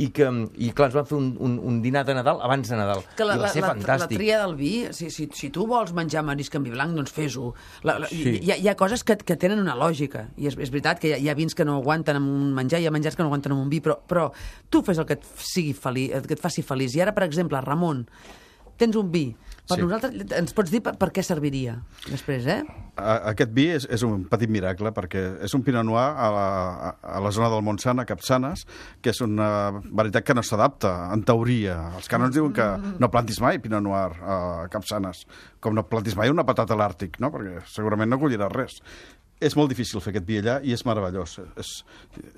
I, 0.00 0.06
que, 0.14 0.28
i 0.64 0.70
clar, 0.76 0.88
ens 0.90 0.96
van 0.96 1.08
fer 1.10 1.16
un, 1.18 1.26
un, 1.44 1.58
un 1.60 1.80
dinar 1.84 2.04
de 2.08 2.14
Nadal 2.16 2.40
abans 2.46 2.68
de 2.70 2.78
Nadal. 2.78 3.02
que 3.18 3.26
la, 3.26 3.36
I 3.36 3.42
va 3.42 3.48
la, 3.48 3.52
ser 3.52 3.60
la, 3.64 3.68
la 3.68 3.74
fantàstic. 3.74 4.16
tria 4.16 4.38
del 4.40 4.54
vi, 4.58 4.72
si, 4.96 5.10
si, 5.12 5.28
si 5.36 5.50
tu 5.54 5.66
vols 5.70 5.92
menjar 5.96 6.22
marisc 6.26 6.56
amb 6.56 6.66
vi 6.70 6.72
blanc, 6.72 6.94
doncs 6.96 7.12
fes-ho. 7.14 7.52
La- 7.84 7.98
la- 8.04 8.08
Sí. 8.14 8.38
Hi, 8.40 8.52
ha, 8.54 8.56
hi 8.62 8.68
ha 8.70 8.76
coses 8.80 9.04
que, 9.04 9.16
que 9.20 9.36
tenen 9.40 9.60
una 9.60 9.74
lògica, 9.76 10.28
i 10.40 10.48
és, 10.48 10.56
és 10.56 10.70
veritat 10.72 11.00
que 11.02 11.10
hi 11.10 11.14
ha, 11.16 11.20
hi 11.20 11.28
ha 11.28 11.36
vins 11.36 11.54
que 11.58 11.64
no 11.68 11.76
aguanten 11.82 12.16
amb 12.20 12.30
un 12.32 12.52
menjar, 12.56 12.80
hi 12.80 12.88
ha 12.88 12.94
menjars 12.94 13.16
que 13.18 13.22
no 13.24 13.28
aguanten 13.32 13.52
amb 13.56 13.64
un 13.66 13.68
vi, 13.72 13.82
però, 13.84 13.98
però 14.08 14.28
tu 14.70 14.80
fes 14.86 14.98
el 15.02 15.06
que 15.08 15.18
et, 15.20 15.28
sigui 15.36 15.74
feliç, 15.76 16.14
que 16.26 16.38
et 16.38 16.42
faci 16.42 16.64
feliç. 16.64 16.96
I 16.98 17.04
ara, 17.04 17.14
per 17.16 17.26
exemple, 17.28 17.53
Ramon, 17.60 18.06
tens 18.76 18.96
un 18.96 19.10
vi. 19.10 19.36
Per 19.66 19.78
Sí. 19.78 19.82
nosaltres, 19.82 20.12
ens 20.36 20.52
pots 20.52 20.70
dir 20.70 20.82
per, 20.82 20.92
per 21.00 21.08
què 21.10 21.22
serviria 21.24 21.78
després, 22.10 22.44
eh? 22.46 22.58
A- 23.00 23.30
Aquest 23.30 23.50
vi 23.56 23.70
és, 23.72 23.86
és 23.90 24.02
un 24.04 24.26
petit 24.28 24.50
miracle 24.50 24.92
perquè 24.92 25.22
és 25.42 25.54
un 25.54 25.62
Pinot 25.64 25.86
Noir 25.86 26.02
a 26.20 26.26
la, 26.30 26.88
a 27.00 27.20
la 27.24 27.30
zona 27.32 27.48
del 27.48 27.62
Montsant, 27.64 27.98
a 27.98 28.04
Capçanes, 28.04 28.66
que 29.00 29.08
és 29.10 29.20
una 29.24 29.70
varietat 29.90 30.22
que 30.22 30.34
no 30.34 30.42
s'adapta, 30.42 31.08
en 31.14 31.22
teoria. 31.24 31.78
Els 31.96 32.08
canons 32.12 32.34
diuen 32.34 32.52
que 32.52 32.66
no 33.00 33.10
plantis 33.10 33.40
mai 33.40 33.58
Pinot 33.58 33.82
Noir 33.82 34.12
a 34.20 34.68
Capçanes, 34.68 35.24
com 35.60 35.72
no 35.74 35.86
plantis 35.88 36.14
mai 36.14 36.28
una 36.28 36.44
patata 36.44 36.74
a 36.74 36.76
l'Àrtic, 36.76 37.16
no? 37.20 37.32
perquè 37.32 37.62
segurament 37.64 38.10
no 38.10 38.18
colliràs 38.20 38.52
res. 38.52 38.82
És 39.40 39.56
molt 39.58 39.68
difícil 39.72 40.00
fer 40.00 40.12
aquest 40.14 40.26
vi 40.28 40.38
allà 40.40 40.58
i 40.64 40.72
és 40.72 40.84
meravellós. 40.86 41.38
És, 41.60 41.70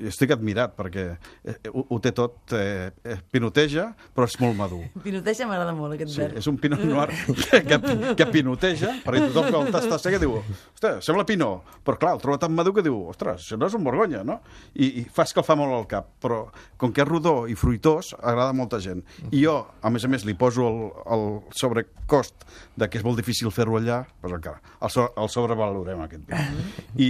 estic 0.08 0.32
admirat 0.34 0.72
perquè 0.76 1.04
eh, 1.44 1.56
ho, 1.70 1.84
ho 1.92 1.98
té 2.02 2.12
tot, 2.16 2.38
eh, 2.56 2.90
eh, 3.04 3.16
pinoteja, 3.30 3.88
però 4.16 4.26
és 4.26 4.38
molt 4.42 4.56
madur. 4.58 4.82
Pinoteja 5.06 5.46
m'agrada 5.46 5.74
molt, 5.76 5.94
aquest 5.96 6.14
Sí, 6.14 6.20
verb. 6.22 6.38
és 6.40 6.48
un 6.50 6.56
pinot 6.62 6.82
noir 6.86 7.08
que, 7.12 7.60
que, 7.68 7.80
que 8.18 8.26
pinoteja, 8.32 8.94
perquè 9.04 9.28
tothom 9.28 9.50
que 9.52 9.60
el 9.60 9.72
tasta 9.76 9.98
seca 10.02 10.20
diu, 10.22 10.38
ostres, 10.74 11.04
sembla 11.06 11.26
pinot, 11.28 11.68
però 11.86 11.98
clar, 12.00 12.14
el 12.16 12.22
troba 12.24 12.40
tan 12.42 12.54
madur 12.56 12.74
que 12.78 12.84
diu, 12.86 12.98
ostres, 13.12 13.44
això 13.44 13.58
no 13.60 13.68
és 13.70 13.76
un 13.78 13.84
borgonya, 13.86 14.24
no? 14.26 14.40
I, 14.74 14.88
i 15.02 15.06
fa 15.12 15.26
escalfar 15.28 15.56
molt 15.60 15.76
el 15.76 15.86
cap, 15.90 16.08
però 16.22 16.46
com 16.80 16.92
que 16.96 17.04
és 17.04 17.08
rodó 17.08 17.36
i 17.50 17.54
fruitós, 17.58 18.14
agrada 18.18 18.50
a 18.50 18.56
molta 18.56 18.80
gent. 18.82 19.04
I 19.30 19.44
jo, 19.44 19.58
a 19.82 19.90
més 19.92 20.04
a 20.04 20.10
més, 20.10 20.24
li 20.26 20.34
poso 20.38 20.66
el, 20.66 20.80
el 21.14 21.26
sobrecost 21.56 22.46
de 22.76 22.88
que 22.90 22.98
és 23.00 23.04
molt 23.06 23.18
difícil 23.20 23.50
fer-ho 23.54 23.78
allà, 23.78 24.02
doncs 24.22 24.36
encara, 24.40 24.60
el, 24.80 24.90
so, 24.92 25.06
el 25.16 25.30
sobrevalorem, 25.32 26.02
aquest 26.06 26.26
vi. 26.28 26.85
I, 26.94 27.08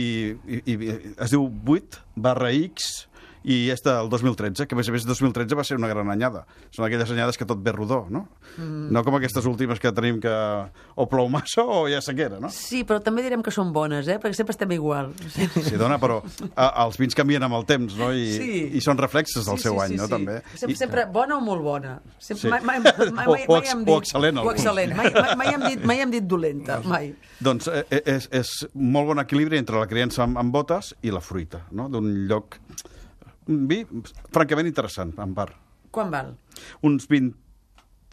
i, 0.49 0.61
i 0.65 0.91
es 1.23 1.35
diu 1.35 1.47
8 1.47 2.01
barra 2.17 2.53
X 2.57 3.07
i 3.47 3.69
és 3.71 3.79
del 3.87 4.09
2013, 4.11 4.67
que 4.67 4.75
a 4.75 4.79
més 4.81 4.89
a 4.91 4.93
més 4.95 5.05
2013 5.07 5.55
va 5.55 5.63
ser 5.63 5.77
una 5.79 5.87
gran 5.87 6.09
anyada. 6.11 6.41
Són 6.75 6.83
aquelles 6.87 7.11
anyades 7.15 7.39
que 7.39 7.47
tot 7.47 7.61
ve 7.63 7.71
rodó, 7.71 8.01
no? 8.11 8.25
Mm. 8.59 8.89
No 8.91 9.05
com 9.07 9.15
aquestes 9.15 9.47
últimes 9.47 9.79
que 9.79 9.93
tenim 9.95 10.19
que 10.21 10.33
o 10.97 11.07
plou 11.07 11.29
massa 11.31 11.63
o 11.63 11.85
ha 11.87 12.01
sequera, 12.03 12.41
no? 12.43 12.51
Sí, 12.51 12.83
però 12.83 12.99
també 13.05 13.23
direm 13.23 13.45
que 13.47 13.53
són 13.55 13.71
bones, 13.73 14.09
eh? 14.11 14.17
perquè 14.19 14.35
sempre 14.35 14.51
estem 14.57 14.73
igual. 14.75 15.13
Sí, 15.31 15.47
Sí, 15.63 15.77
dona, 15.79 16.01
però 16.03 16.19
a, 16.57 16.67
els 16.85 16.99
vins 16.99 17.15
canvien 17.15 17.47
amb 17.47 17.55
el 17.61 17.65
temps, 17.71 17.95
no? 17.97 18.11
I, 18.13 18.27
Sí. 18.35 18.51
i 18.75 18.81
són 18.83 18.99
reflexes 18.99 19.47
del 19.47 19.59
seu 19.63 19.79
any, 19.81 19.95
no? 19.97 20.09
També. 20.11 20.41
Sempre, 20.57 20.77
sempre 20.83 21.07
bona 21.15 21.39
o 21.39 21.41
molt 21.41 21.63
bona. 21.63 22.01
Sempre, 22.19 22.49
Sí. 22.49 22.51
mai, 22.51 22.61
mai, 22.67 22.81
mai, 22.83 23.11
mai, 23.13 23.27
O- 23.27 23.31
o 23.55 23.61
mai 23.61 23.71
hem 23.71 23.79
ex- 23.79 23.87
dit, 23.87 23.95
o 23.95 24.01
excel·lent, 24.03 24.43
O 24.43 24.51
excel·lent. 24.53 24.97
Mai, 24.97 25.13
mai, 25.15 25.37
mai, 25.37 25.55
hem 25.55 25.65
dit, 25.69 25.85
mai 25.87 26.01
hem 26.03 26.11
dit 26.11 26.27
dolenta, 26.27 26.81
mai. 26.85 27.15
Doncs 27.39 27.69
eh, 27.69 27.85
eh, 27.91 28.03
és, 28.17 28.29
és 28.33 28.51
molt 28.75 29.07
bon 29.15 29.23
equilibri 29.23 29.59
entre 29.63 29.79
la 29.79 29.87
criança 29.87 30.25
amb, 30.27 30.37
amb 30.43 30.51
botes 30.53 30.95
i 31.03 31.15
la 31.15 31.21
fruita, 31.23 31.63
no? 31.71 31.89
D'un 31.89 32.11
lloc... 32.27 32.59
Un 33.53 33.67
vi 33.71 33.83
francament 34.35 34.69
interessant, 34.69 35.15
en 35.23 35.35
part. 35.37 35.57
Quan 35.95 36.11
val? 36.13 36.35
Uns 36.87 37.07
20 37.11 37.35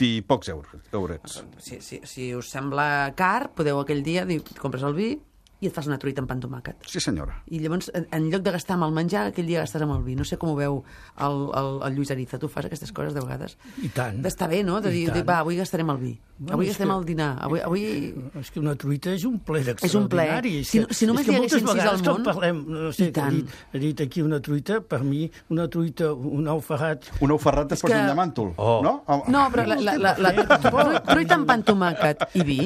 i 0.03 0.23
pocs 0.27 0.49
euros, 0.51 0.81
eurets. 0.91 1.41
Si, 1.63 1.79
si, 1.81 2.01
si 2.09 2.33
us 2.35 2.49
sembla 2.51 3.13
car, 3.15 3.53
podeu 3.55 3.79
aquell 3.79 4.03
dia 4.03 4.25
dir, 4.27 4.41
compres 4.59 4.83
el 4.83 4.97
vi 4.97 5.13
i 5.63 5.69
et 5.69 5.73
fas 5.75 5.87
una 5.87 5.97
truita 6.01 6.19
amb 6.21 6.27
pa 6.29 6.35
amb 6.35 6.43
tomàquet. 6.43 6.83
Sí, 6.91 6.99
senyora. 7.03 7.37
I 7.49 7.59
llavors, 7.63 7.89
en, 7.95 8.05
en 8.11 8.27
lloc 8.33 8.43
de 8.43 8.51
gastar 8.57 8.75
amb 8.75 8.87
el 8.89 8.93
menjar, 8.97 9.29
aquell 9.31 9.47
dia 9.47 9.63
gastes 9.63 9.81
amb 9.85 9.95
el 9.95 10.03
vi. 10.03 10.17
No 10.19 10.25
sé 10.27 10.35
com 10.41 10.51
ho 10.51 10.55
veu 10.59 10.81
el, 11.23 11.37
el, 11.55 11.71
el 11.87 11.95
Lluís 11.97 12.11
Ariza. 12.11 12.37
Tu 12.41 12.49
fas 12.51 12.67
aquestes 12.67 12.91
coses 12.91 13.15
de 13.15 13.23
vegades? 13.23 13.55
I 13.81 13.89
tant. 13.95 14.19
D'estar 14.25 14.49
bé, 14.51 14.61
no? 14.67 14.81
De 14.83 14.91
dir, 14.91 15.07
dir, 15.15 15.23
va, 15.27 15.39
avui 15.45 15.55
gastarem 15.61 15.89
el 15.95 16.01
vi. 16.01 16.13
Bueno, 16.37 16.57
avui 16.57 16.67
gastem 16.67 16.89
que- 16.89 16.95
el 16.99 17.05
dinar. 17.05 17.31
Avui, 17.45 17.61
avui... 17.63 17.83
És 18.41 18.51
que 18.51 18.59
una 18.59 18.75
truita 18.75 19.13
és 19.15 19.23
un 19.29 19.37
ple 19.39 19.61
És 19.63 19.95
un 19.95 20.09
ple. 20.11 20.25
Si 20.65 20.79
que- 20.79 20.83
no- 20.83 20.93
si 20.97 21.07
només 21.07 21.27
hi 21.29 21.35
haguessin 21.37 21.67
sis 21.67 21.83
al 21.87 22.01
món, 22.03 22.23
parlem, 22.25 22.63
no 22.67 22.91
sé, 22.91 23.07
i 23.07 23.13
que 23.15 23.21
ha 23.23 23.29
dit, 23.31 23.53
ha 23.73 23.77
dit 23.79 24.01
aquí 24.03 24.21
una 24.25 24.41
truita, 24.43 24.81
per 24.81 25.03
mi, 25.07 25.29
una 25.53 25.69
truita, 25.71 26.11
un 26.13 26.47
ou 26.51 26.59
ferrat... 26.65 27.07
Un 27.23 27.31
ou 27.31 27.39
ferrat 27.39 27.69
després 27.71 27.93
que- 27.93 27.99
d'un 28.01 28.09
llàmantol, 28.11 28.51
Oh. 28.57 28.81
no? 28.83 28.95
No, 29.31 29.45
però 29.53 29.63
la, 29.69 29.77
la, 29.79 29.93
la, 30.01 30.15
la, 30.17 30.31
la 30.33 30.99
truita 31.05 31.37
amb 31.37 31.47
pa 31.47 31.53
amb 31.59 31.65
tomàquet 31.69 32.25
i 32.35 32.43
vi, 32.47 32.57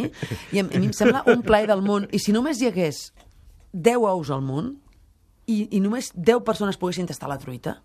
i 0.55 0.61
a, 0.61 0.63
a 0.63 0.79
mi 0.79 0.87
em 0.87 0.93
sembla 0.95 1.21
un 1.33 1.43
plaer 1.45 1.67
del 1.69 1.83
món. 1.85 2.07
I 2.15 2.19
si 2.23 2.31
només 2.33 2.61
hi 2.63 2.69
hagués 2.71 2.86
10 3.73 3.97
ous 4.11 4.29
al 4.33 4.41
món 4.45 4.73
i, 5.47 5.67
i 5.71 5.79
només 5.83 6.11
10 6.15 6.43
persones 6.47 6.77
poguessin 6.79 7.07
tastar 7.07 7.29
la 7.31 7.37
truita, 7.39 7.77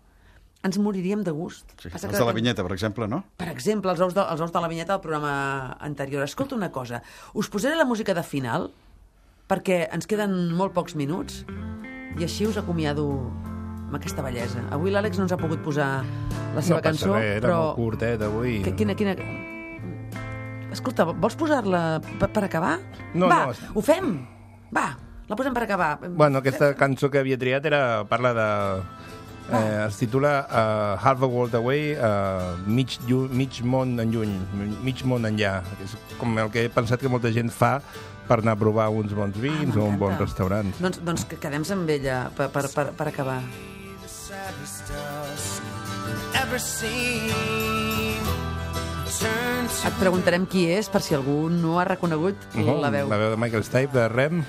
ens 0.63 0.77
moriríem 0.79 1.23
de 1.27 1.31
gust. 1.35 1.65
Sí, 1.81 1.89
Passa 1.91 2.07
els 2.07 2.15
que- 2.15 2.19
de 2.21 2.25
la 2.29 2.33
vinyeta, 2.35 2.63
per 2.63 2.71
exemple, 2.75 3.07
no? 3.07 3.23
Per 3.37 3.49
exemple, 3.51 3.91
els 3.91 3.99
ous, 4.03 4.13
de, 4.15 4.21
els 4.23 4.41
ous 4.41 4.51
de 4.55 4.61
la 4.63 4.69
vinyeta 4.71 4.93
del 4.95 5.01
programa 5.03 5.33
anterior. 5.83 6.23
Escolta 6.23 6.55
una 6.55 6.71
cosa, 6.71 7.01
us 7.33 7.49
posaré 7.51 7.75
la 7.75 7.85
música 7.85 8.13
de 8.15 8.23
final 8.23 8.69
perquè 9.47 9.89
ens 9.91 10.07
queden 10.07 10.53
molt 10.55 10.71
pocs 10.73 10.95
minuts 10.95 11.41
i 12.17 12.23
així 12.23 12.45
us 12.47 12.55
acomiado 12.57 13.03
amb 13.83 13.95
aquesta 13.99 14.23
bellesa. 14.23 14.63
Avui 14.71 14.89
l'Àlex 14.93 15.19
no 15.19 15.27
ens 15.27 15.33
ha 15.35 15.37
pogut 15.37 15.59
posar 15.65 15.89
la 16.55 16.61
seva 16.63 16.79
no 16.79 16.85
cançó, 16.85 17.11
res, 17.17 17.37
era 17.41 17.47
però... 17.47 17.57
molt 17.65 17.75
curtet 17.81 18.21
avui. 18.23 18.61
Que, 18.63 18.71
quina, 18.79 18.95
quina... 18.95 19.13
Escolta, 20.73 21.05
vols 21.11 21.35
posar-la 21.37 21.99
per, 22.19 22.29
per 22.33 22.43
acabar? 22.47 22.77
No, 23.13 23.27
Va, 23.29 23.43
no. 23.51 23.73
ho 23.77 23.81
fem! 23.85 24.13
Va, 24.73 24.87
la 25.29 25.37
posem 25.37 25.53
per 25.55 25.65
acabar. 25.67 25.95
Bueno, 26.03 26.41
aquesta 26.41 26.73
cançó 26.79 27.11
que 27.13 27.21
havia 27.21 27.39
triat 27.39 27.65
era, 27.69 27.81
parla 28.09 28.33
de... 28.37 28.49
Eh, 29.43 29.85
es 29.89 29.97
titula 29.99 30.47
uh, 30.47 30.95
Half 31.03 31.25
a 31.25 31.27
World 31.27 31.55
Away, 31.59 31.97
uh, 31.99 32.55
mig, 32.65 32.95
llu, 33.09 33.25
mig 33.27 33.59
món 33.67 33.97
en 33.99 34.13
lluny, 34.13 34.31
mig 34.85 35.03
món 35.03 35.27
enllà. 35.27 35.57
És 35.83 35.97
com 36.17 36.39
el 36.39 36.49
que 36.49 36.63
he 36.63 36.71
pensat 36.71 37.03
que 37.03 37.11
molta 37.11 37.31
gent 37.35 37.51
fa 37.51 37.73
per 38.23 38.39
anar 38.39 38.55
a 38.55 38.61
provar 38.61 38.87
uns 38.95 39.11
bons 39.13 39.35
vins 39.43 39.75
o 39.75 39.83
un 39.83 39.99
bon 39.99 40.15
restaurant. 40.17 40.71
Doncs, 40.79 41.03
doncs 41.03 41.27
que 41.27 41.37
quedem 41.43 41.67
amb 41.75 41.91
ella 41.91 42.23
per, 42.37 42.47
per, 42.55 42.69
per, 42.71 42.87
per 42.95 43.09
acabar. 43.11 43.41
Et 49.83 49.95
preguntarem 49.99 50.47
qui 50.49 50.65
és, 50.71 50.87
per 50.89 51.03
si 51.03 51.15
algú 51.19 51.49
no 51.51 51.77
ha 51.79 51.85
reconegut 51.87 52.47
la 52.55 52.89
veu. 52.93 53.11
La 53.11 53.19
veu 53.19 53.35
de 53.35 53.39
Michael 53.43 53.67
Stipe, 53.67 53.91
de 53.93 54.07
Rem. 54.11 54.45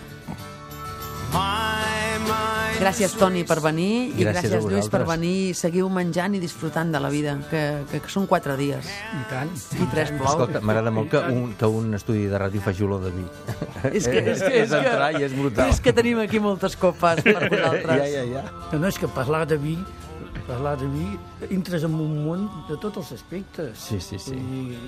Gràcies, 2.74 3.14
Toni, 3.16 3.44
per 3.46 3.60
venir, 3.64 4.12
i 4.18 4.24
Gràcies 4.26 4.52
Lluís, 4.64 4.88
per 4.92 5.04
venir. 5.08 5.54
Seguiu 5.56 5.88
menjant 5.92 6.34
i 6.36 6.40
disfrutant 6.42 6.90
de 6.92 7.00
la 7.00 7.10
vida, 7.12 7.36
que, 7.50 7.62
que, 7.90 8.00
que 8.04 8.12
són 8.12 8.26
quatre 8.30 8.56
dies. 8.60 8.88
I 9.14 9.22
tant. 9.30 9.52
I 9.78 9.88
tres 9.92 10.12
plou. 10.16 10.32
Escolta, 10.32 10.62
m'agrada 10.64 10.92
molt 10.94 11.10
que 11.12 11.22
un, 11.32 11.54
que 11.58 11.70
un 11.70 11.94
estudi 11.96 12.26
de 12.30 12.40
ràdio 12.40 12.62
faci 12.64 12.84
olor 12.86 13.04
de 13.06 13.12
vi. 13.14 13.24
és 13.92 14.08
que, 14.10 14.20
és, 14.20 14.42
que, 14.42 14.52
és 14.64 14.74
entrar 14.74 15.12
i 15.14 15.24
és 15.26 15.36
brutal. 15.36 15.70
És 15.70 15.80
que 15.84 15.94
tenim 15.96 16.20
aquí 16.24 16.42
moltes 16.42 16.76
copes 16.80 17.22
per 17.24 17.48
vosaltres. 17.48 17.92
Ja, 18.04 18.06
ja, 18.10 18.24
ja. 18.26 18.42
No, 18.72 18.80
no, 18.82 18.88
és 18.90 18.98
que 18.98 19.08
parlar 19.14 19.44
de 19.48 19.56
vi, 19.60 19.76
parlar 20.48 20.74
de 20.80 20.88
vi, 20.90 21.06
entres 21.54 21.84
en 21.86 21.94
un 21.94 22.16
món 22.26 22.46
de 22.68 22.76
tots 22.82 23.00
els 23.00 23.12
aspectes. 23.16 23.78
Sí, 23.78 24.00
sí, 24.02 24.18
sí. 24.18 24.34
Dir, 24.36 24.78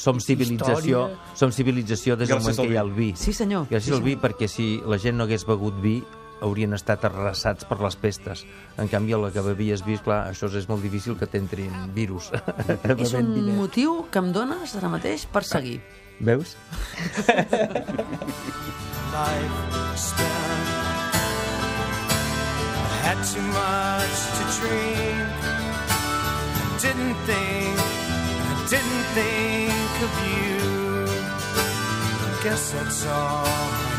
Som 0.00 0.20
civilització, 0.22 1.02
Història. 1.10 1.34
som 1.36 1.50
civilització 1.52 2.14
des 2.16 2.30
del 2.30 2.38
moment 2.40 2.56
que 2.56 2.62
al 2.64 2.72
hi 2.72 2.76
ha 2.78 2.84
el 2.86 2.92
vi. 2.96 3.10
Sí, 3.20 3.34
senyor. 3.36 3.66
Gràcies 3.68 3.96
al 3.96 4.04
vi, 4.04 4.14
perquè 4.20 4.46
si 4.48 4.68
la 4.88 4.96
gent 5.02 5.18
no 5.18 5.26
hagués 5.26 5.44
begut 5.48 5.76
vi, 5.82 5.98
haurien 6.40 6.74
estat 6.76 7.04
arrasats 7.08 7.66
per 7.68 7.78
les 7.82 7.96
pestes. 8.00 8.44
En 8.80 8.88
canvi, 8.88 9.16
la 9.18 9.30
que 9.34 9.44
bevies 9.44 9.84
vi, 9.86 9.98
clar, 10.02 10.22
això 10.32 10.50
és 10.50 10.68
molt 10.68 10.82
difícil 10.82 11.16
que 11.20 11.28
t'entrin 11.30 11.72
virus. 11.96 12.30
És 12.96 13.14
un 13.18 13.32
motiu 13.56 14.04
que 14.10 14.22
em 14.22 14.32
dones 14.32 14.76
ara 14.76 14.90
mateix 14.92 15.26
per 15.30 15.44
seguir. 15.44 15.80
Veus? 16.20 16.56
had 23.02 23.18
too 23.24 23.42
much 23.42 24.18
to 24.36 24.44
drink. 24.60 25.28
Didn't 26.80 27.16
think, 27.28 27.78
I 28.48 28.66
didn't 28.72 29.06
think 29.18 29.92
of 30.06 30.12
you. 30.30 30.50
I 32.28 32.42
guess 32.42 32.72
that's 32.72 33.06
all 33.06 33.89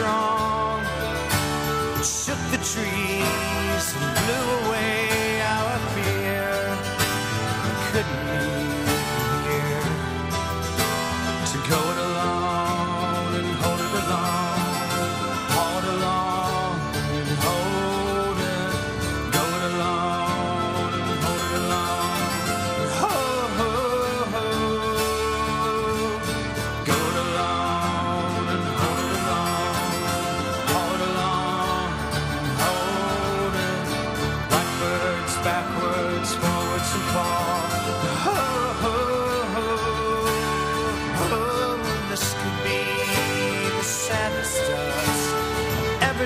strong, 0.00 0.82
shook 2.02 2.40
the 2.50 2.60
trees 2.72 3.86
and 3.94 4.08
blew 4.18 4.46
away 4.60 4.99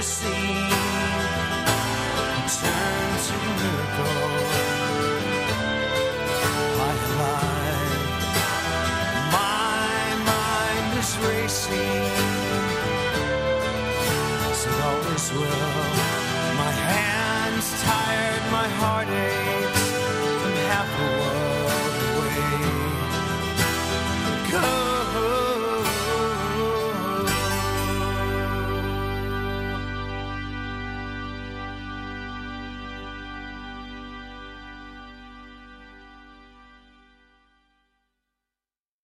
mercy. 0.05 0.74